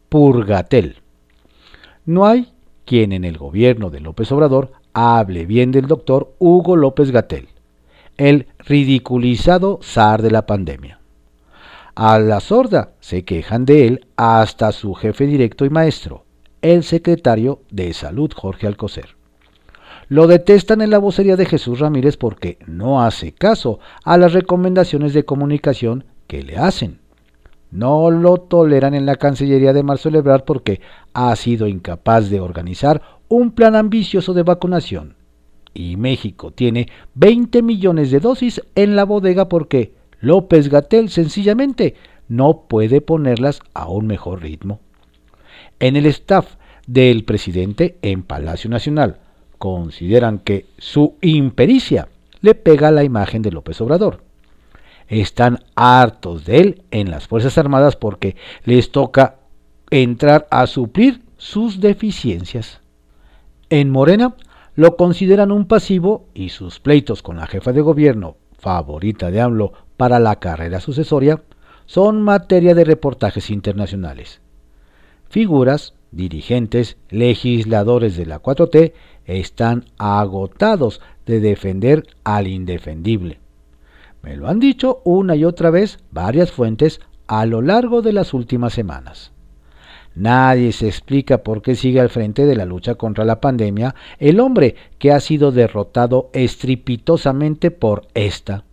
Purgatel. 0.10 0.98
No 2.03 2.25
hay 2.25 2.51
quien 2.83 3.13
en 3.13 3.24
el 3.24 3.38
gobierno 3.38 3.89
de 3.89 4.01
López 4.01 4.29
Obrador 4.33 4.74
hable 4.91 5.45
bien 5.45 5.72
del 5.72 5.88
doctor 5.88 6.33
Hugo 6.39 6.75
López 6.75 7.10
Gatel, 7.10 7.48
el 8.17 8.48
ridiculizado 8.60 9.79
zar 9.81 10.22
de 10.22 10.31
la 10.31 10.45
pandemia. 10.45 11.00
A 11.95 12.19
la 12.19 12.41
sorda 12.41 12.95
se 13.00 13.24
quejan 13.24 13.63
de 13.63 13.88
él 13.88 14.07
hasta 14.17 14.74
su 14.74 14.93
jefe 14.93 15.25
directo 15.25 15.63
y 15.63 15.69
maestro, 15.69 16.23
el 16.63 16.84
secretario 16.84 17.60
de 17.70 17.93
Salud 17.93 18.32
Jorge 18.34 18.65
Alcocer. 18.65 19.17
Lo 20.08 20.27
detestan 20.27 20.82
en 20.82 20.89
la 20.89 20.98
vocería 20.98 21.36
de 21.36 21.46
Jesús 21.46 21.79
Ramírez 21.79 22.17
porque 22.17 22.58
no 22.65 23.03
hace 23.03 23.34
caso 23.34 23.79
a 24.03 24.17
las 24.17 24.34
recomendaciones 24.34 25.13
de 25.13 25.25
comunicación 25.25 26.05
que 26.25 26.41
le 26.41 26.58
hacen. 26.58 27.00
No 27.70 28.10
lo 28.12 28.38
toleran 28.38 28.93
en 28.93 29.05
la 29.05 29.17
Cancillería 29.17 29.74
de 29.74 29.84
Marcelo 29.84 30.20
Ebrard 30.20 30.46
porque 30.46 30.79
ha 31.13 31.36
sido 31.36 31.67
incapaz 31.67 32.29
de 32.29 32.39
organizar 32.39 33.01
un 33.27 33.51
plan 33.51 33.75
ambicioso 33.75 34.34
de 34.34 34.43
vacunación. 34.43 35.15
Y 35.74 35.98
México 35.98 36.51
tiene 36.51 36.88
20 37.15 37.62
millones 37.62 38.10
de 38.10 38.20
dosis 38.20 38.62
en 38.75 38.96
la 38.96 39.03
bodega 39.03 39.50
porque 39.50 39.96
López 40.22 40.70
Gatel 40.70 41.10
sencillamente 41.10 41.96
no 42.29 42.67
puede 42.70 43.01
ponerlas 43.01 43.60
a 43.74 43.89
un 43.89 44.08
mejor 44.08 44.43
ritmo. 44.43 44.79
En 45.80 45.96
el 45.96 46.06
staff 46.08 46.56
del 46.88 47.24
presidente 47.24 47.98
en 48.01 48.24
Palacio 48.24 48.70
Nacional 48.70 49.20
consideran 49.58 50.39
que 50.39 50.65
su 50.77 51.15
impericia 51.22 52.10
le 52.42 52.56
pega 52.56 52.92
la 52.92 53.03
imagen 53.03 53.42
de 53.42 53.51
López 53.51 53.80
Obrador. 53.82 54.24
Están 55.08 55.60
hartos 55.75 56.46
de 56.46 56.60
él 56.60 56.82
en 56.92 57.10
las 57.12 57.27
Fuerzas 57.27 57.58
Armadas 57.58 57.96
porque 57.96 58.36
les 58.65 58.92
toca 58.92 59.38
entrar 59.89 60.48
a 60.51 60.68
suplir 60.68 61.22
sus 61.38 61.80
deficiencias. 61.80 62.82
En 63.70 63.89
Morena 63.89 64.36
lo 64.75 64.98
consideran 64.98 65.51
un 65.51 65.65
pasivo 65.65 66.27
y 66.34 66.50
sus 66.50 66.80
pleitos 66.80 67.22
con 67.22 67.38
la 67.38 67.48
jefa 67.48 67.72
de 67.72 67.82
gobierno, 67.82 68.38
favorita 68.58 69.30
de 69.30 69.42
AMLO, 69.42 69.74
para 69.98 70.20
la 70.20 70.39
carrera 70.39 70.80
sucesoria 70.80 71.42
son 71.86 72.22
materia 72.22 72.74
de 72.74 72.84
reportajes 72.84 73.50
internacionales. 73.50 74.42
Figuras, 75.33 75.95
dirigentes, 76.11 76.95
legisladores 77.09 78.15
de 78.15 78.27
la 78.27 78.39
4T 78.39 78.93
están 79.25 79.85
agotados 79.97 81.01
de 81.25 81.39
defender 81.39 82.05
al 82.23 82.45
indefendible. 82.45 83.39
Me 84.21 84.37
lo 84.37 84.47
han 84.47 84.59
dicho 84.59 85.01
una 85.03 85.35
y 85.35 85.43
otra 85.43 85.71
vez 85.71 85.97
varias 86.11 86.51
fuentes 86.51 87.01
a 87.25 87.47
lo 87.47 87.63
largo 87.63 88.03
de 88.03 88.13
las 88.13 88.35
últimas 88.35 88.73
semanas. 88.73 89.31
Nadie 90.13 90.71
se 90.71 90.85
explica 90.85 91.39
por 91.39 91.63
qué 91.63 91.73
sigue 91.73 91.99
al 91.99 92.09
frente 92.09 92.45
de 92.45 92.55
la 92.55 92.65
lucha 92.65 92.93
contra 92.93 93.25
la 93.25 93.41
pandemia 93.41 93.95
el 94.19 94.39
hombre 94.39 94.75
que 94.99 95.11
ha 95.11 95.19
sido 95.19 95.51
derrotado 95.51 96.29
estripitosamente 96.33 97.71
por 97.71 98.05
esta 98.13 98.65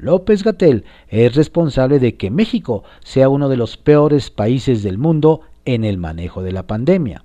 López 0.00 0.44
Gatel 0.44 0.84
es 1.08 1.34
responsable 1.34 1.98
de 1.98 2.16
que 2.16 2.30
México 2.30 2.84
sea 3.04 3.28
uno 3.28 3.50
de 3.50 3.58
los 3.58 3.76
peores 3.76 4.30
países 4.30 4.82
del 4.82 4.96
mundo 4.96 5.42
en 5.64 5.84
el 5.84 5.98
manejo 5.98 6.42
de 6.42 6.52
la 6.52 6.66
pandemia. 6.66 7.24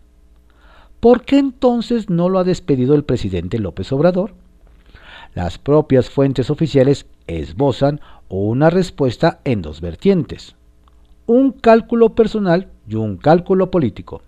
¿Por 1.00 1.24
qué 1.24 1.38
entonces 1.38 2.10
no 2.10 2.30
lo 2.30 2.40
ha 2.40 2.44
despedido 2.44 2.96
el 2.96 3.04
presidente 3.04 3.60
López 3.60 3.92
Obrador? 3.92 4.34
Las 5.34 5.58
propias 5.58 6.10
fuentes 6.10 6.50
oficiales 6.50 7.06
esbozan 7.28 8.00
una 8.30 8.70
respuesta 8.70 9.40
en 9.44 9.62
dos 9.62 9.82
vertientes. 9.82 10.56
Un 11.26 11.52
cálculo 11.52 12.16
personal 12.16 12.70
y 12.88 12.96
un 12.96 13.18
cálculo 13.18 13.72
político. 13.72 14.22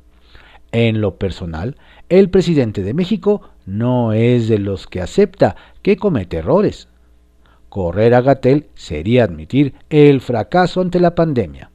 En 0.72 1.02
lo 1.02 1.16
personal, 1.16 1.78
el 2.10 2.30
presidente 2.30 2.84
de 2.84 2.94
México 2.94 3.42
no 3.66 4.14
es 4.14 4.48
de 4.48 4.60
los 4.60 4.88
que 4.88 5.02
acepta 5.02 5.56
que 5.82 5.98
comete 5.98 6.38
errores 6.38 6.88
Correr 7.70 8.14
a 8.14 8.22
Gatel 8.22 8.68
sería 8.76 9.24
admitir 9.24 9.74
el 9.90 10.22
fracaso 10.22 10.82
ante 10.82 11.00
la 11.00 11.16
pandemia. 11.16 11.70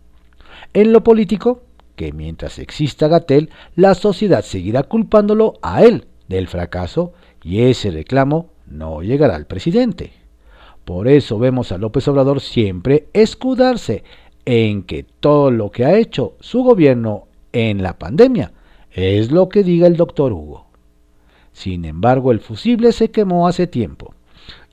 En 0.72 0.92
lo 0.92 1.04
político, 1.04 1.62
que 1.96 2.12
mientras 2.12 2.58
exista 2.58 3.08
Gatel, 3.08 3.50
la 3.76 3.94
sociedad 3.94 4.42
seguirá 4.42 4.82
culpándolo 4.84 5.54
a 5.62 5.84
él 5.84 6.06
del 6.28 6.48
fracaso 6.48 7.12
y 7.42 7.62
ese 7.62 7.90
reclamo 7.90 8.50
no 8.66 9.02
llegará 9.02 9.36
al 9.36 9.46
presidente. 9.46 10.12
Por 10.84 11.08
eso 11.08 11.38
vemos 11.38 11.70
a 11.72 11.78
López 11.78 12.08
Obrador 12.08 12.40
siempre 12.40 13.08
escudarse 13.12 14.02
en 14.44 14.82
que 14.82 15.04
todo 15.04 15.50
lo 15.50 15.70
que 15.70 15.84
ha 15.84 15.96
hecho 15.96 16.34
su 16.40 16.64
gobierno 16.64 17.28
en 17.52 17.82
la 17.82 17.98
pandemia 17.98 18.52
es 18.90 19.30
lo 19.30 19.48
que 19.48 19.62
diga 19.62 19.86
el 19.86 19.96
doctor 19.96 20.32
Hugo. 20.32 20.66
Sin 21.52 21.84
embargo, 21.84 22.32
el 22.32 22.40
fusible 22.40 22.92
se 22.92 23.10
quemó 23.10 23.46
hace 23.46 23.66
tiempo. 23.66 24.14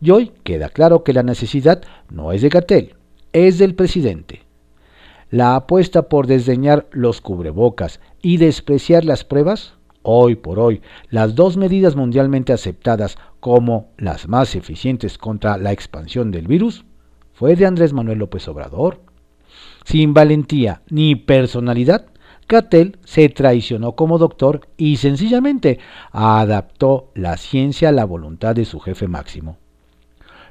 Y 0.01 0.11
hoy 0.11 0.31
queda 0.43 0.69
claro 0.69 1.03
que 1.03 1.13
la 1.13 1.23
necesidad 1.23 1.83
no 2.09 2.31
es 2.31 2.41
de 2.41 2.49
Gatel, 2.49 2.95
es 3.33 3.57
del 3.59 3.75
presidente. 3.75 4.41
La 5.31 5.55
apuesta 5.55 6.09
por 6.09 6.25
desdeñar 6.25 6.87
los 6.91 7.21
cubrebocas 7.21 7.99
y 8.21 8.37
despreciar 8.37 9.05
las 9.05 9.23
pruebas, 9.23 9.75
hoy 10.01 10.35
por 10.35 10.59
hoy, 10.59 10.81
las 11.11 11.35
dos 11.35 11.55
medidas 11.55 11.95
mundialmente 11.95 12.51
aceptadas 12.51 13.15
como 13.39 13.91
las 13.97 14.27
más 14.27 14.55
eficientes 14.55 15.19
contra 15.19 15.57
la 15.57 15.71
expansión 15.71 16.31
del 16.31 16.47
virus, 16.47 16.83
fue 17.33 17.55
de 17.55 17.67
Andrés 17.67 17.93
Manuel 17.93 18.17
López 18.17 18.47
Obrador. 18.47 19.01
Sin 19.85 20.15
valentía 20.15 20.81
ni 20.89 21.15
personalidad, 21.15 22.07
Gatel 22.47 22.97
se 23.05 23.29
traicionó 23.29 23.91
como 23.91 24.17
doctor 24.17 24.67
y 24.77 24.97
sencillamente 24.97 25.79
adaptó 26.11 27.11
la 27.13 27.37
ciencia 27.37 27.89
a 27.89 27.91
la 27.91 28.05
voluntad 28.05 28.55
de 28.55 28.65
su 28.65 28.79
jefe 28.79 29.07
máximo. 29.07 29.57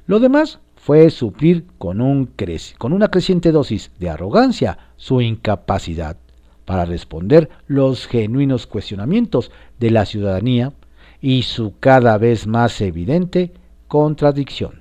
Lo 0.06 0.20
demás 0.20 0.60
fue 0.88 1.10
suplir 1.10 1.66
con, 1.76 2.00
un 2.00 2.30
con 2.78 2.94
una 2.94 3.08
creciente 3.08 3.52
dosis 3.52 3.90
de 3.98 4.08
arrogancia 4.08 4.78
su 4.96 5.20
incapacidad 5.20 6.16
para 6.64 6.86
responder 6.86 7.50
los 7.66 8.06
genuinos 8.06 8.66
cuestionamientos 8.66 9.50
de 9.78 9.90
la 9.90 10.06
ciudadanía 10.06 10.72
y 11.20 11.42
su 11.42 11.74
cada 11.78 12.16
vez 12.16 12.46
más 12.46 12.80
evidente 12.80 13.52
contradicción. 13.86 14.80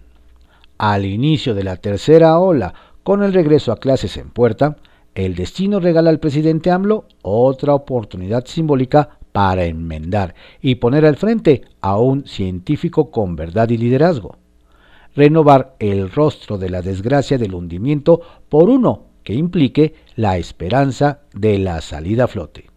Al 0.77 1.03
inicio 1.03 1.53
de 1.53 1.65
la 1.65 1.75
tercera 1.75 2.39
ola, 2.39 2.73
con 3.03 3.21
el 3.21 3.33
regreso 3.33 3.73
a 3.73 3.77
clases 3.81 4.15
en 4.15 4.29
puerta, 4.29 4.77
el 5.13 5.35
destino 5.35 5.81
regala 5.81 6.09
al 6.09 6.21
presidente 6.21 6.71
AMLO 6.71 7.03
otra 7.21 7.73
oportunidad 7.73 8.45
simbólica 8.45 9.19
para 9.33 9.65
enmendar 9.65 10.35
y 10.61 10.75
poner 10.75 11.05
al 11.05 11.17
frente 11.17 11.63
a 11.81 11.97
un 11.99 12.25
científico 12.25 13.11
con 13.11 13.35
verdad 13.35 13.67
y 13.71 13.77
liderazgo 13.77 14.37
renovar 15.17 15.75
el 15.79 16.11
rostro 16.11 16.59
de 16.59 16.69
la 16.69 16.83
desgracia 16.83 17.39
del 17.39 17.55
hundimiento 17.55 18.21
por 18.47 18.69
uno 18.69 19.07
que 19.23 19.33
implique 19.33 19.95
la 20.15 20.37
esperanza 20.37 21.21
de 21.33 21.57
la 21.57 21.81
salida 21.81 22.25
a 22.25 22.27
flote. 22.27 22.69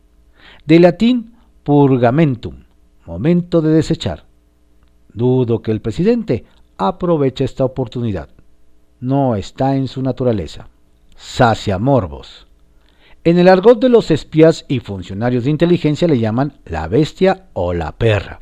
De 0.64 0.80
latín 0.80 1.34
purgamentum, 1.62 2.64
momento 3.04 3.60
de 3.60 3.72
desechar. 3.72 4.24
Dudo 5.12 5.60
que 5.60 5.70
el 5.70 5.82
presidente 5.82 6.46
aproveche 6.78 7.44
esta 7.44 7.64
oportunidad. 7.64 8.30
No 9.00 9.36
está 9.36 9.76
en 9.76 9.86
su 9.86 10.00
naturaleza. 10.00 10.68
Sacia 11.16 11.78
morbos. 11.78 12.46
En 13.22 13.38
el 13.38 13.48
argot 13.48 13.78
de 13.78 13.90
los 13.90 14.10
espías 14.10 14.64
y 14.66 14.80
funcionarios 14.80 15.44
de 15.44 15.50
inteligencia 15.50 16.08
le 16.08 16.18
llaman 16.18 16.54
la 16.64 16.88
bestia 16.88 17.48
o 17.52 17.74
la 17.74 17.92
perra. 17.92 18.40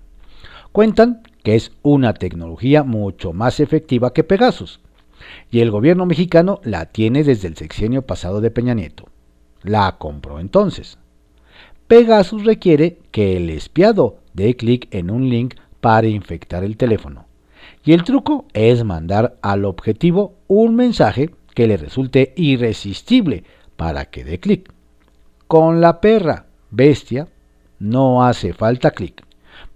Cuentan 0.70 1.22
que 1.48 1.54
es 1.54 1.72
una 1.80 2.12
tecnología 2.12 2.82
mucho 2.82 3.32
más 3.32 3.58
efectiva 3.58 4.12
que 4.12 4.22
Pegasus. 4.22 4.80
Y 5.50 5.60
el 5.60 5.70
gobierno 5.70 6.04
mexicano 6.04 6.60
la 6.62 6.84
tiene 6.84 7.24
desde 7.24 7.48
el 7.48 7.56
sexenio 7.56 8.02
pasado 8.02 8.42
de 8.42 8.50
Peña 8.50 8.74
Nieto. 8.74 9.06
La 9.62 9.96
compró 9.96 10.40
entonces. 10.40 10.98
Pegasus 11.86 12.44
requiere 12.44 12.98
que 13.12 13.38
el 13.38 13.48
espiado 13.48 14.18
dé 14.34 14.56
clic 14.56 14.88
en 14.90 15.10
un 15.10 15.30
link 15.30 15.54
para 15.80 16.06
infectar 16.06 16.64
el 16.64 16.76
teléfono. 16.76 17.24
Y 17.82 17.94
el 17.94 18.04
truco 18.04 18.44
es 18.52 18.84
mandar 18.84 19.38
al 19.40 19.64
objetivo 19.64 20.34
un 20.48 20.76
mensaje 20.76 21.30
que 21.54 21.66
le 21.66 21.78
resulte 21.78 22.34
irresistible 22.36 23.44
para 23.78 24.04
que 24.04 24.22
dé 24.22 24.38
clic. 24.38 24.70
Con 25.46 25.80
la 25.80 26.02
perra 26.02 26.44
bestia 26.70 27.26
no 27.78 28.22
hace 28.22 28.52
falta 28.52 28.90
clic. 28.90 29.26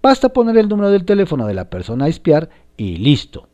Basta 0.03 0.33
poner 0.33 0.57
el 0.57 0.67
número 0.67 0.91
del 0.91 1.05
teléfono 1.05 1.47
de 1.47 1.53
la 1.53 1.69
persona 1.69 2.05
a 2.05 2.07
espiar 2.09 2.49
y 2.75 2.97
listo. 2.97 3.47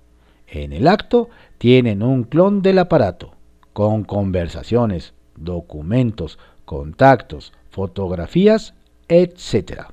En 0.47 0.73
el 0.73 0.87
acto 0.87 1.29
tienen 1.59 2.01
un 2.01 2.23
clon 2.23 2.63
del 2.63 2.79
aparato, 2.79 3.35
con 3.71 4.03
conversaciones, 4.03 5.13
documentos, 5.35 6.39
contactos, 6.65 7.53
fotografías, 7.69 8.73
etc. 9.07 9.83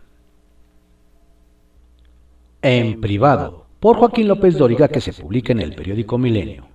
En 2.62 3.02
privado, 3.02 3.66
por 3.78 3.98
Joaquín 3.98 4.26
López 4.26 4.56
Dóriga, 4.56 4.88
que 4.88 5.02
se 5.02 5.12
publica 5.12 5.52
en 5.52 5.60
el 5.60 5.74
periódico 5.74 6.16
Milenio. 6.16 6.68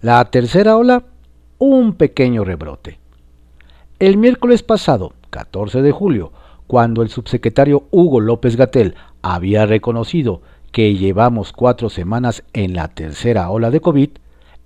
La 0.00 0.24
tercera 0.30 0.78
ola, 0.78 1.04
un 1.58 1.92
pequeño 1.92 2.42
rebrote. 2.42 2.98
El 3.98 4.16
miércoles 4.16 4.62
pasado, 4.62 5.12
14 5.28 5.82
de 5.82 5.92
julio, 5.92 6.32
cuando 6.68 7.02
el 7.02 7.08
subsecretario 7.08 7.86
Hugo 7.90 8.20
López 8.20 8.54
Gatel 8.54 8.94
había 9.22 9.66
reconocido 9.66 10.42
que 10.70 10.94
llevamos 10.94 11.52
cuatro 11.52 11.88
semanas 11.88 12.44
en 12.52 12.74
la 12.74 12.88
tercera 12.88 13.50
ola 13.50 13.70
de 13.70 13.80
COVID, 13.80 14.10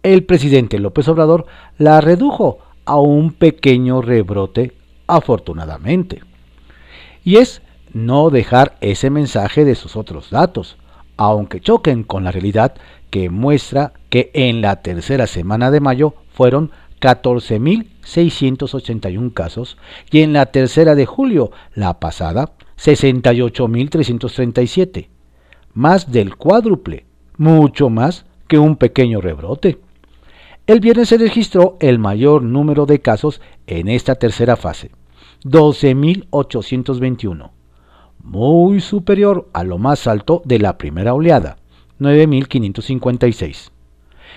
el 0.02 0.24
presidente 0.24 0.80
López 0.80 1.08
Obrador 1.08 1.46
la 1.78 2.00
redujo 2.00 2.58
a 2.84 2.98
un 2.98 3.32
pequeño 3.32 4.02
rebrote, 4.02 4.72
afortunadamente. 5.06 6.22
Y 7.24 7.36
es 7.36 7.62
no 7.92 8.30
dejar 8.30 8.76
ese 8.80 9.08
mensaje 9.08 9.64
de 9.64 9.76
sus 9.76 9.96
otros 9.96 10.30
datos, 10.30 10.76
aunque 11.16 11.60
choquen 11.60 12.02
con 12.02 12.24
la 12.24 12.32
realidad 12.32 12.74
que 13.10 13.30
muestra 13.30 13.92
que 14.10 14.32
en 14.34 14.60
la 14.60 14.82
tercera 14.82 15.28
semana 15.28 15.70
de 15.70 15.80
mayo 15.80 16.14
fueron 16.32 16.72
14.681 17.02 19.34
casos 19.34 19.76
y 20.10 20.22
en 20.22 20.32
la 20.32 20.46
tercera 20.46 20.94
de 20.94 21.04
julio, 21.04 21.50
la 21.74 21.98
pasada, 21.98 22.52
68.337, 22.78 25.08
más 25.74 26.12
del 26.12 26.36
cuádruple, 26.36 27.04
mucho 27.36 27.90
más 27.90 28.24
que 28.46 28.58
un 28.58 28.76
pequeño 28.76 29.20
rebrote. 29.20 29.80
El 30.68 30.78
viernes 30.78 31.08
se 31.08 31.18
registró 31.18 31.76
el 31.80 31.98
mayor 31.98 32.44
número 32.44 32.86
de 32.86 33.00
casos 33.00 33.40
en 33.66 33.88
esta 33.88 34.14
tercera 34.14 34.54
fase, 34.54 34.92
12.821, 35.44 37.50
muy 38.22 38.80
superior 38.80 39.48
a 39.52 39.64
lo 39.64 39.78
más 39.78 40.06
alto 40.06 40.40
de 40.44 40.60
la 40.60 40.78
primera 40.78 41.14
oleada, 41.14 41.56
9.556. 41.98 43.72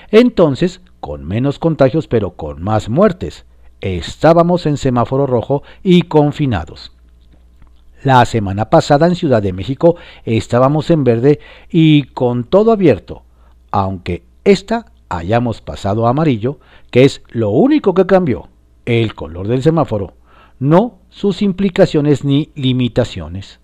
Entonces, 0.09 0.81
con 1.05 1.23
menos 1.23 1.59
contagios 1.59 2.07
pero 2.07 2.31
con 2.31 2.63
más 2.63 2.89
muertes, 2.89 3.45
estábamos 3.79 4.65
en 4.65 4.75
semáforo 4.75 5.27
rojo 5.27 5.61
y 5.83 6.01
confinados. 6.01 6.93
La 8.01 8.25
semana 8.25 8.71
pasada 8.71 9.05
en 9.05 9.13
Ciudad 9.13 9.43
de 9.43 9.53
México 9.53 9.97
estábamos 10.23 10.89
en 10.89 11.03
verde 11.03 11.39
y 11.69 12.05
con 12.05 12.43
todo 12.43 12.71
abierto, 12.71 13.21
aunque 13.69 14.23
esta 14.45 14.87
hayamos 15.07 15.61
pasado 15.61 16.07
a 16.07 16.09
amarillo, 16.09 16.57
que 16.89 17.03
es 17.03 17.21
lo 17.29 17.51
único 17.51 17.93
que 17.93 18.07
cambió, 18.07 18.49
el 18.85 19.13
color 19.13 19.47
del 19.47 19.61
semáforo, 19.61 20.13
no 20.57 20.97
sus 21.09 21.43
implicaciones 21.43 22.25
ni 22.25 22.49
limitaciones. 22.55 23.59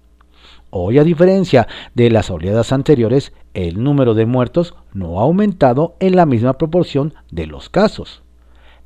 Hoy, 0.74 1.00
a 1.00 1.04
diferencia 1.04 1.68
de 1.96 2.10
las 2.10 2.30
oleadas 2.30 2.72
anteriores, 2.72 3.34
el 3.54 3.84
número 3.84 4.14
de 4.14 4.26
muertos 4.26 4.74
no 4.94 5.20
ha 5.20 5.24
aumentado 5.24 5.98
en 6.00 6.16
la 6.16 6.26
misma 6.26 6.54
proporción 6.54 7.14
de 7.30 7.46
los 7.46 7.68
casos. 7.70 8.24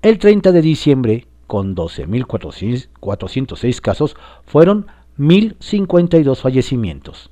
El 0.02 0.18
30 0.18 0.52
de 0.52 0.64
diciembre, 0.64 1.28
con 1.46 1.76
12.406 1.76 3.82
casos, 3.82 4.18
fueron 4.48 4.88
1.052 5.20 6.38
fallecimientos. 6.38 7.30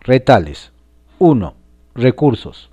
Retales 0.01 0.73
1. 1.19 1.55
Recursos. 1.95 2.71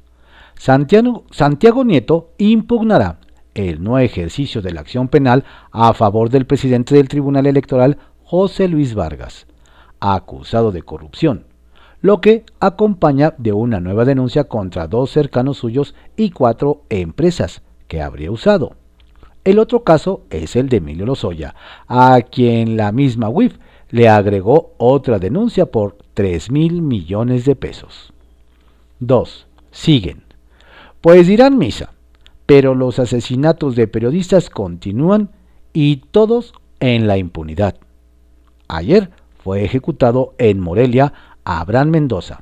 Santiago, 0.55 1.25
Santiago 1.31 1.83
Nieto 1.83 2.31
impugnará 2.37 3.19
el 3.53 3.81
no 3.81 3.99
ejercicio 3.99 4.61
de 4.61 4.71
la 4.71 4.81
acción 4.81 5.07
penal 5.07 5.45
a 5.71 5.93
favor 5.93 6.29
del 6.29 6.45
presidente 6.45 6.95
del 6.95 7.07
Tribunal 7.07 7.45
Electoral, 7.45 7.97
José 8.23 8.67
Luis 8.67 8.95
Vargas, 8.95 9.47
acusado 9.99 10.71
de 10.71 10.83
corrupción, 10.83 11.45
lo 12.01 12.21
que 12.21 12.43
acompaña 12.59 13.33
de 13.37 13.53
una 13.53 13.79
nueva 13.79 14.05
denuncia 14.05 14.45
contra 14.45 14.87
dos 14.87 15.11
cercanos 15.11 15.57
suyos 15.57 15.95
y 16.15 16.31
cuatro 16.31 16.83
empresas 16.89 17.61
que 17.87 18.01
habría 18.01 18.31
usado. 18.31 18.75
El 19.43 19.59
otro 19.59 19.83
caso 19.83 20.23
es 20.29 20.55
el 20.55 20.69
de 20.69 20.77
Emilio 20.77 21.05
Lozoya, 21.05 21.55
a 21.87 22.19
quien 22.21 22.77
la 22.77 22.91
misma 22.91 23.29
UIF 23.29 23.57
le 23.89 24.09
agregó 24.09 24.73
otra 24.77 25.19
denuncia 25.19 25.67
por 25.67 25.97
3 26.15 26.49
mil 26.49 26.81
millones 26.81 27.45
de 27.45 27.55
pesos. 27.55 28.11
2. 28.99 29.47
Siguen. 29.71 30.23
Pues 31.01 31.27
dirán 31.27 31.57
misa, 31.57 31.93
pero 32.45 32.73
los 32.73 32.97
asesinatos 32.97 33.75
de 33.75 33.87
periodistas 33.87 34.49
continúan 34.49 35.29
y 35.73 35.97
todos 35.97 36.53
en 36.79 37.05
la 37.05 37.17
impunidad. 37.17 37.75
Ayer 38.67 39.11
fue 39.43 39.63
ejecutado 39.63 40.33
en 40.39 40.59
Morelia 40.59 41.13
Abraham 41.45 41.89
Mendoza. 41.89 42.41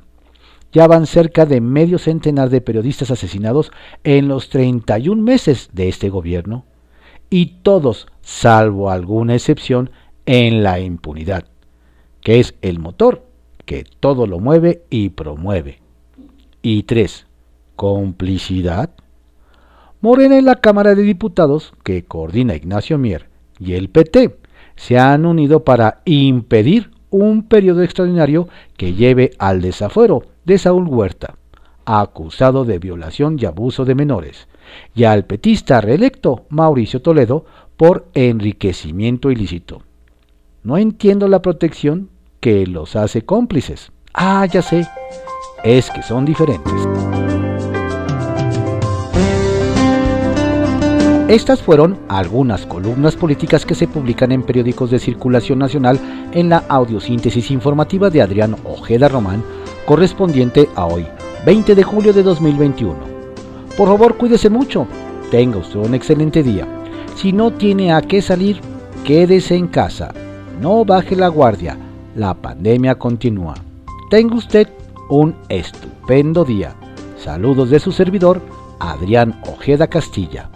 Ya 0.72 0.88
van 0.88 1.06
cerca 1.06 1.46
de 1.46 1.60
medio 1.60 1.98
centenar 1.98 2.50
de 2.50 2.60
periodistas 2.60 3.12
asesinados 3.12 3.70
en 4.02 4.26
los 4.26 4.48
31 4.48 5.22
meses 5.22 5.70
de 5.72 5.88
este 5.88 6.10
gobierno, 6.10 6.64
y 7.30 7.58
todos, 7.62 8.08
salvo 8.22 8.90
alguna 8.90 9.34
excepción, 9.34 9.90
en 10.26 10.62
la 10.62 10.80
impunidad, 10.80 11.44
que 12.20 12.40
es 12.40 12.54
el 12.62 12.80
motor 12.80 13.26
que 13.64 13.84
todo 14.00 14.26
lo 14.26 14.40
mueve 14.40 14.84
y 14.90 15.10
promueve. 15.10 15.80
Y 16.62 16.84
3. 16.84 17.26
Complicidad. 17.76 18.90
Morena 20.00 20.38
en 20.38 20.44
la 20.44 20.56
Cámara 20.56 20.94
de 20.94 21.02
Diputados, 21.02 21.72
que 21.82 22.04
coordina 22.04 22.54
Ignacio 22.54 22.98
Mier, 22.98 23.28
y 23.58 23.74
el 23.74 23.88
PT 23.88 24.38
se 24.76 24.98
han 24.98 25.24
unido 25.24 25.64
para 25.64 26.02
impedir 26.04 26.90
un 27.14 27.44
periodo 27.44 27.82
extraordinario 27.82 28.48
que 28.76 28.94
lleve 28.94 29.30
al 29.38 29.60
desafuero 29.60 30.24
de 30.44 30.58
Saúl 30.58 30.88
Huerta, 30.88 31.36
acusado 31.84 32.64
de 32.64 32.80
violación 32.80 33.36
y 33.38 33.44
abuso 33.44 33.84
de 33.84 33.94
menores, 33.94 34.48
y 34.96 35.04
al 35.04 35.24
petista 35.24 35.80
reelecto 35.80 36.46
Mauricio 36.48 37.02
Toledo 37.02 37.44
por 37.76 38.08
enriquecimiento 38.14 39.30
ilícito. 39.30 39.82
No 40.64 40.76
entiendo 40.76 41.28
la 41.28 41.40
protección 41.40 42.08
que 42.40 42.66
los 42.66 42.96
hace 42.96 43.22
cómplices. 43.22 43.92
Ah, 44.12 44.46
ya 44.46 44.62
sé 44.62 44.84
es 45.62 45.90
que 45.90 46.02
son 46.02 46.24
diferentes. 46.24 47.13
Estas 51.28 51.62
fueron 51.62 51.98
algunas 52.08 52.66
columnas 52.66 53.16
políticas 53.16 53.64
que 53.64 53.74
se 53.74 53.88
publican 53.88 54.30
en 54.30 54.42
periódicos 54.42 54.90
de 54.90 54.98
circulación 54.98 55.58
nacional 55.58 55.98
en 56.32 56.50
la 56.50 56.58
audiosíntesis 56.68 57.50
informativa 57.50 58.10
de 58.10 58.20
Adrián 58.20 58.56
Ojeda 58.62 59.08
Román, 59.08 59.42
correspondiente 59.86 60.68
a 60.74 60.84
hoy, 60.84 61.06
20 61.46 61.74
de 61.74 61.82
julio 61.82 62.12
de 62.12 62.22
2021. 62.22 62.94
Por 63.74 63.88
favor, 63.88 64.18
cuídese 64.18 64.50
mucho. 64.50 64.86
Tenga 65.30 65.56
usted 65.56 65.80
un 65.80 65.94
excelente 65.94 66.42
día. 66.42 66.68
Si 67.16 67.32
no 67.32 67.54
tiene 67.54 67.94
a 67.94 68.02
qué 68.02 68.20
salir, 68.20 68.60
quédese 69.02 69.56
en 69.56 69.68
casa. 69.68 70.12
No 70.60 70.84
baje 70.84 71.16
la 71.16 71.28
guardia. 71.28 71.78
La 72.14 72.34
pandemia 72.34 72.96
continúa. 72.96 73.54
Tenga 74.10 74.36
usted 74.36 74.68
un 75.08 75.34
estupendo 75.48 76.44
día. 76.44 76.74
Saludos 77.16 77.70
de 77.70 77.80
su 77.80 77.92
servidor, 77.92 78.42
Adrián 78.78 79.40
Ojeda 79.46 79.86
Castilla. 79.86 80.50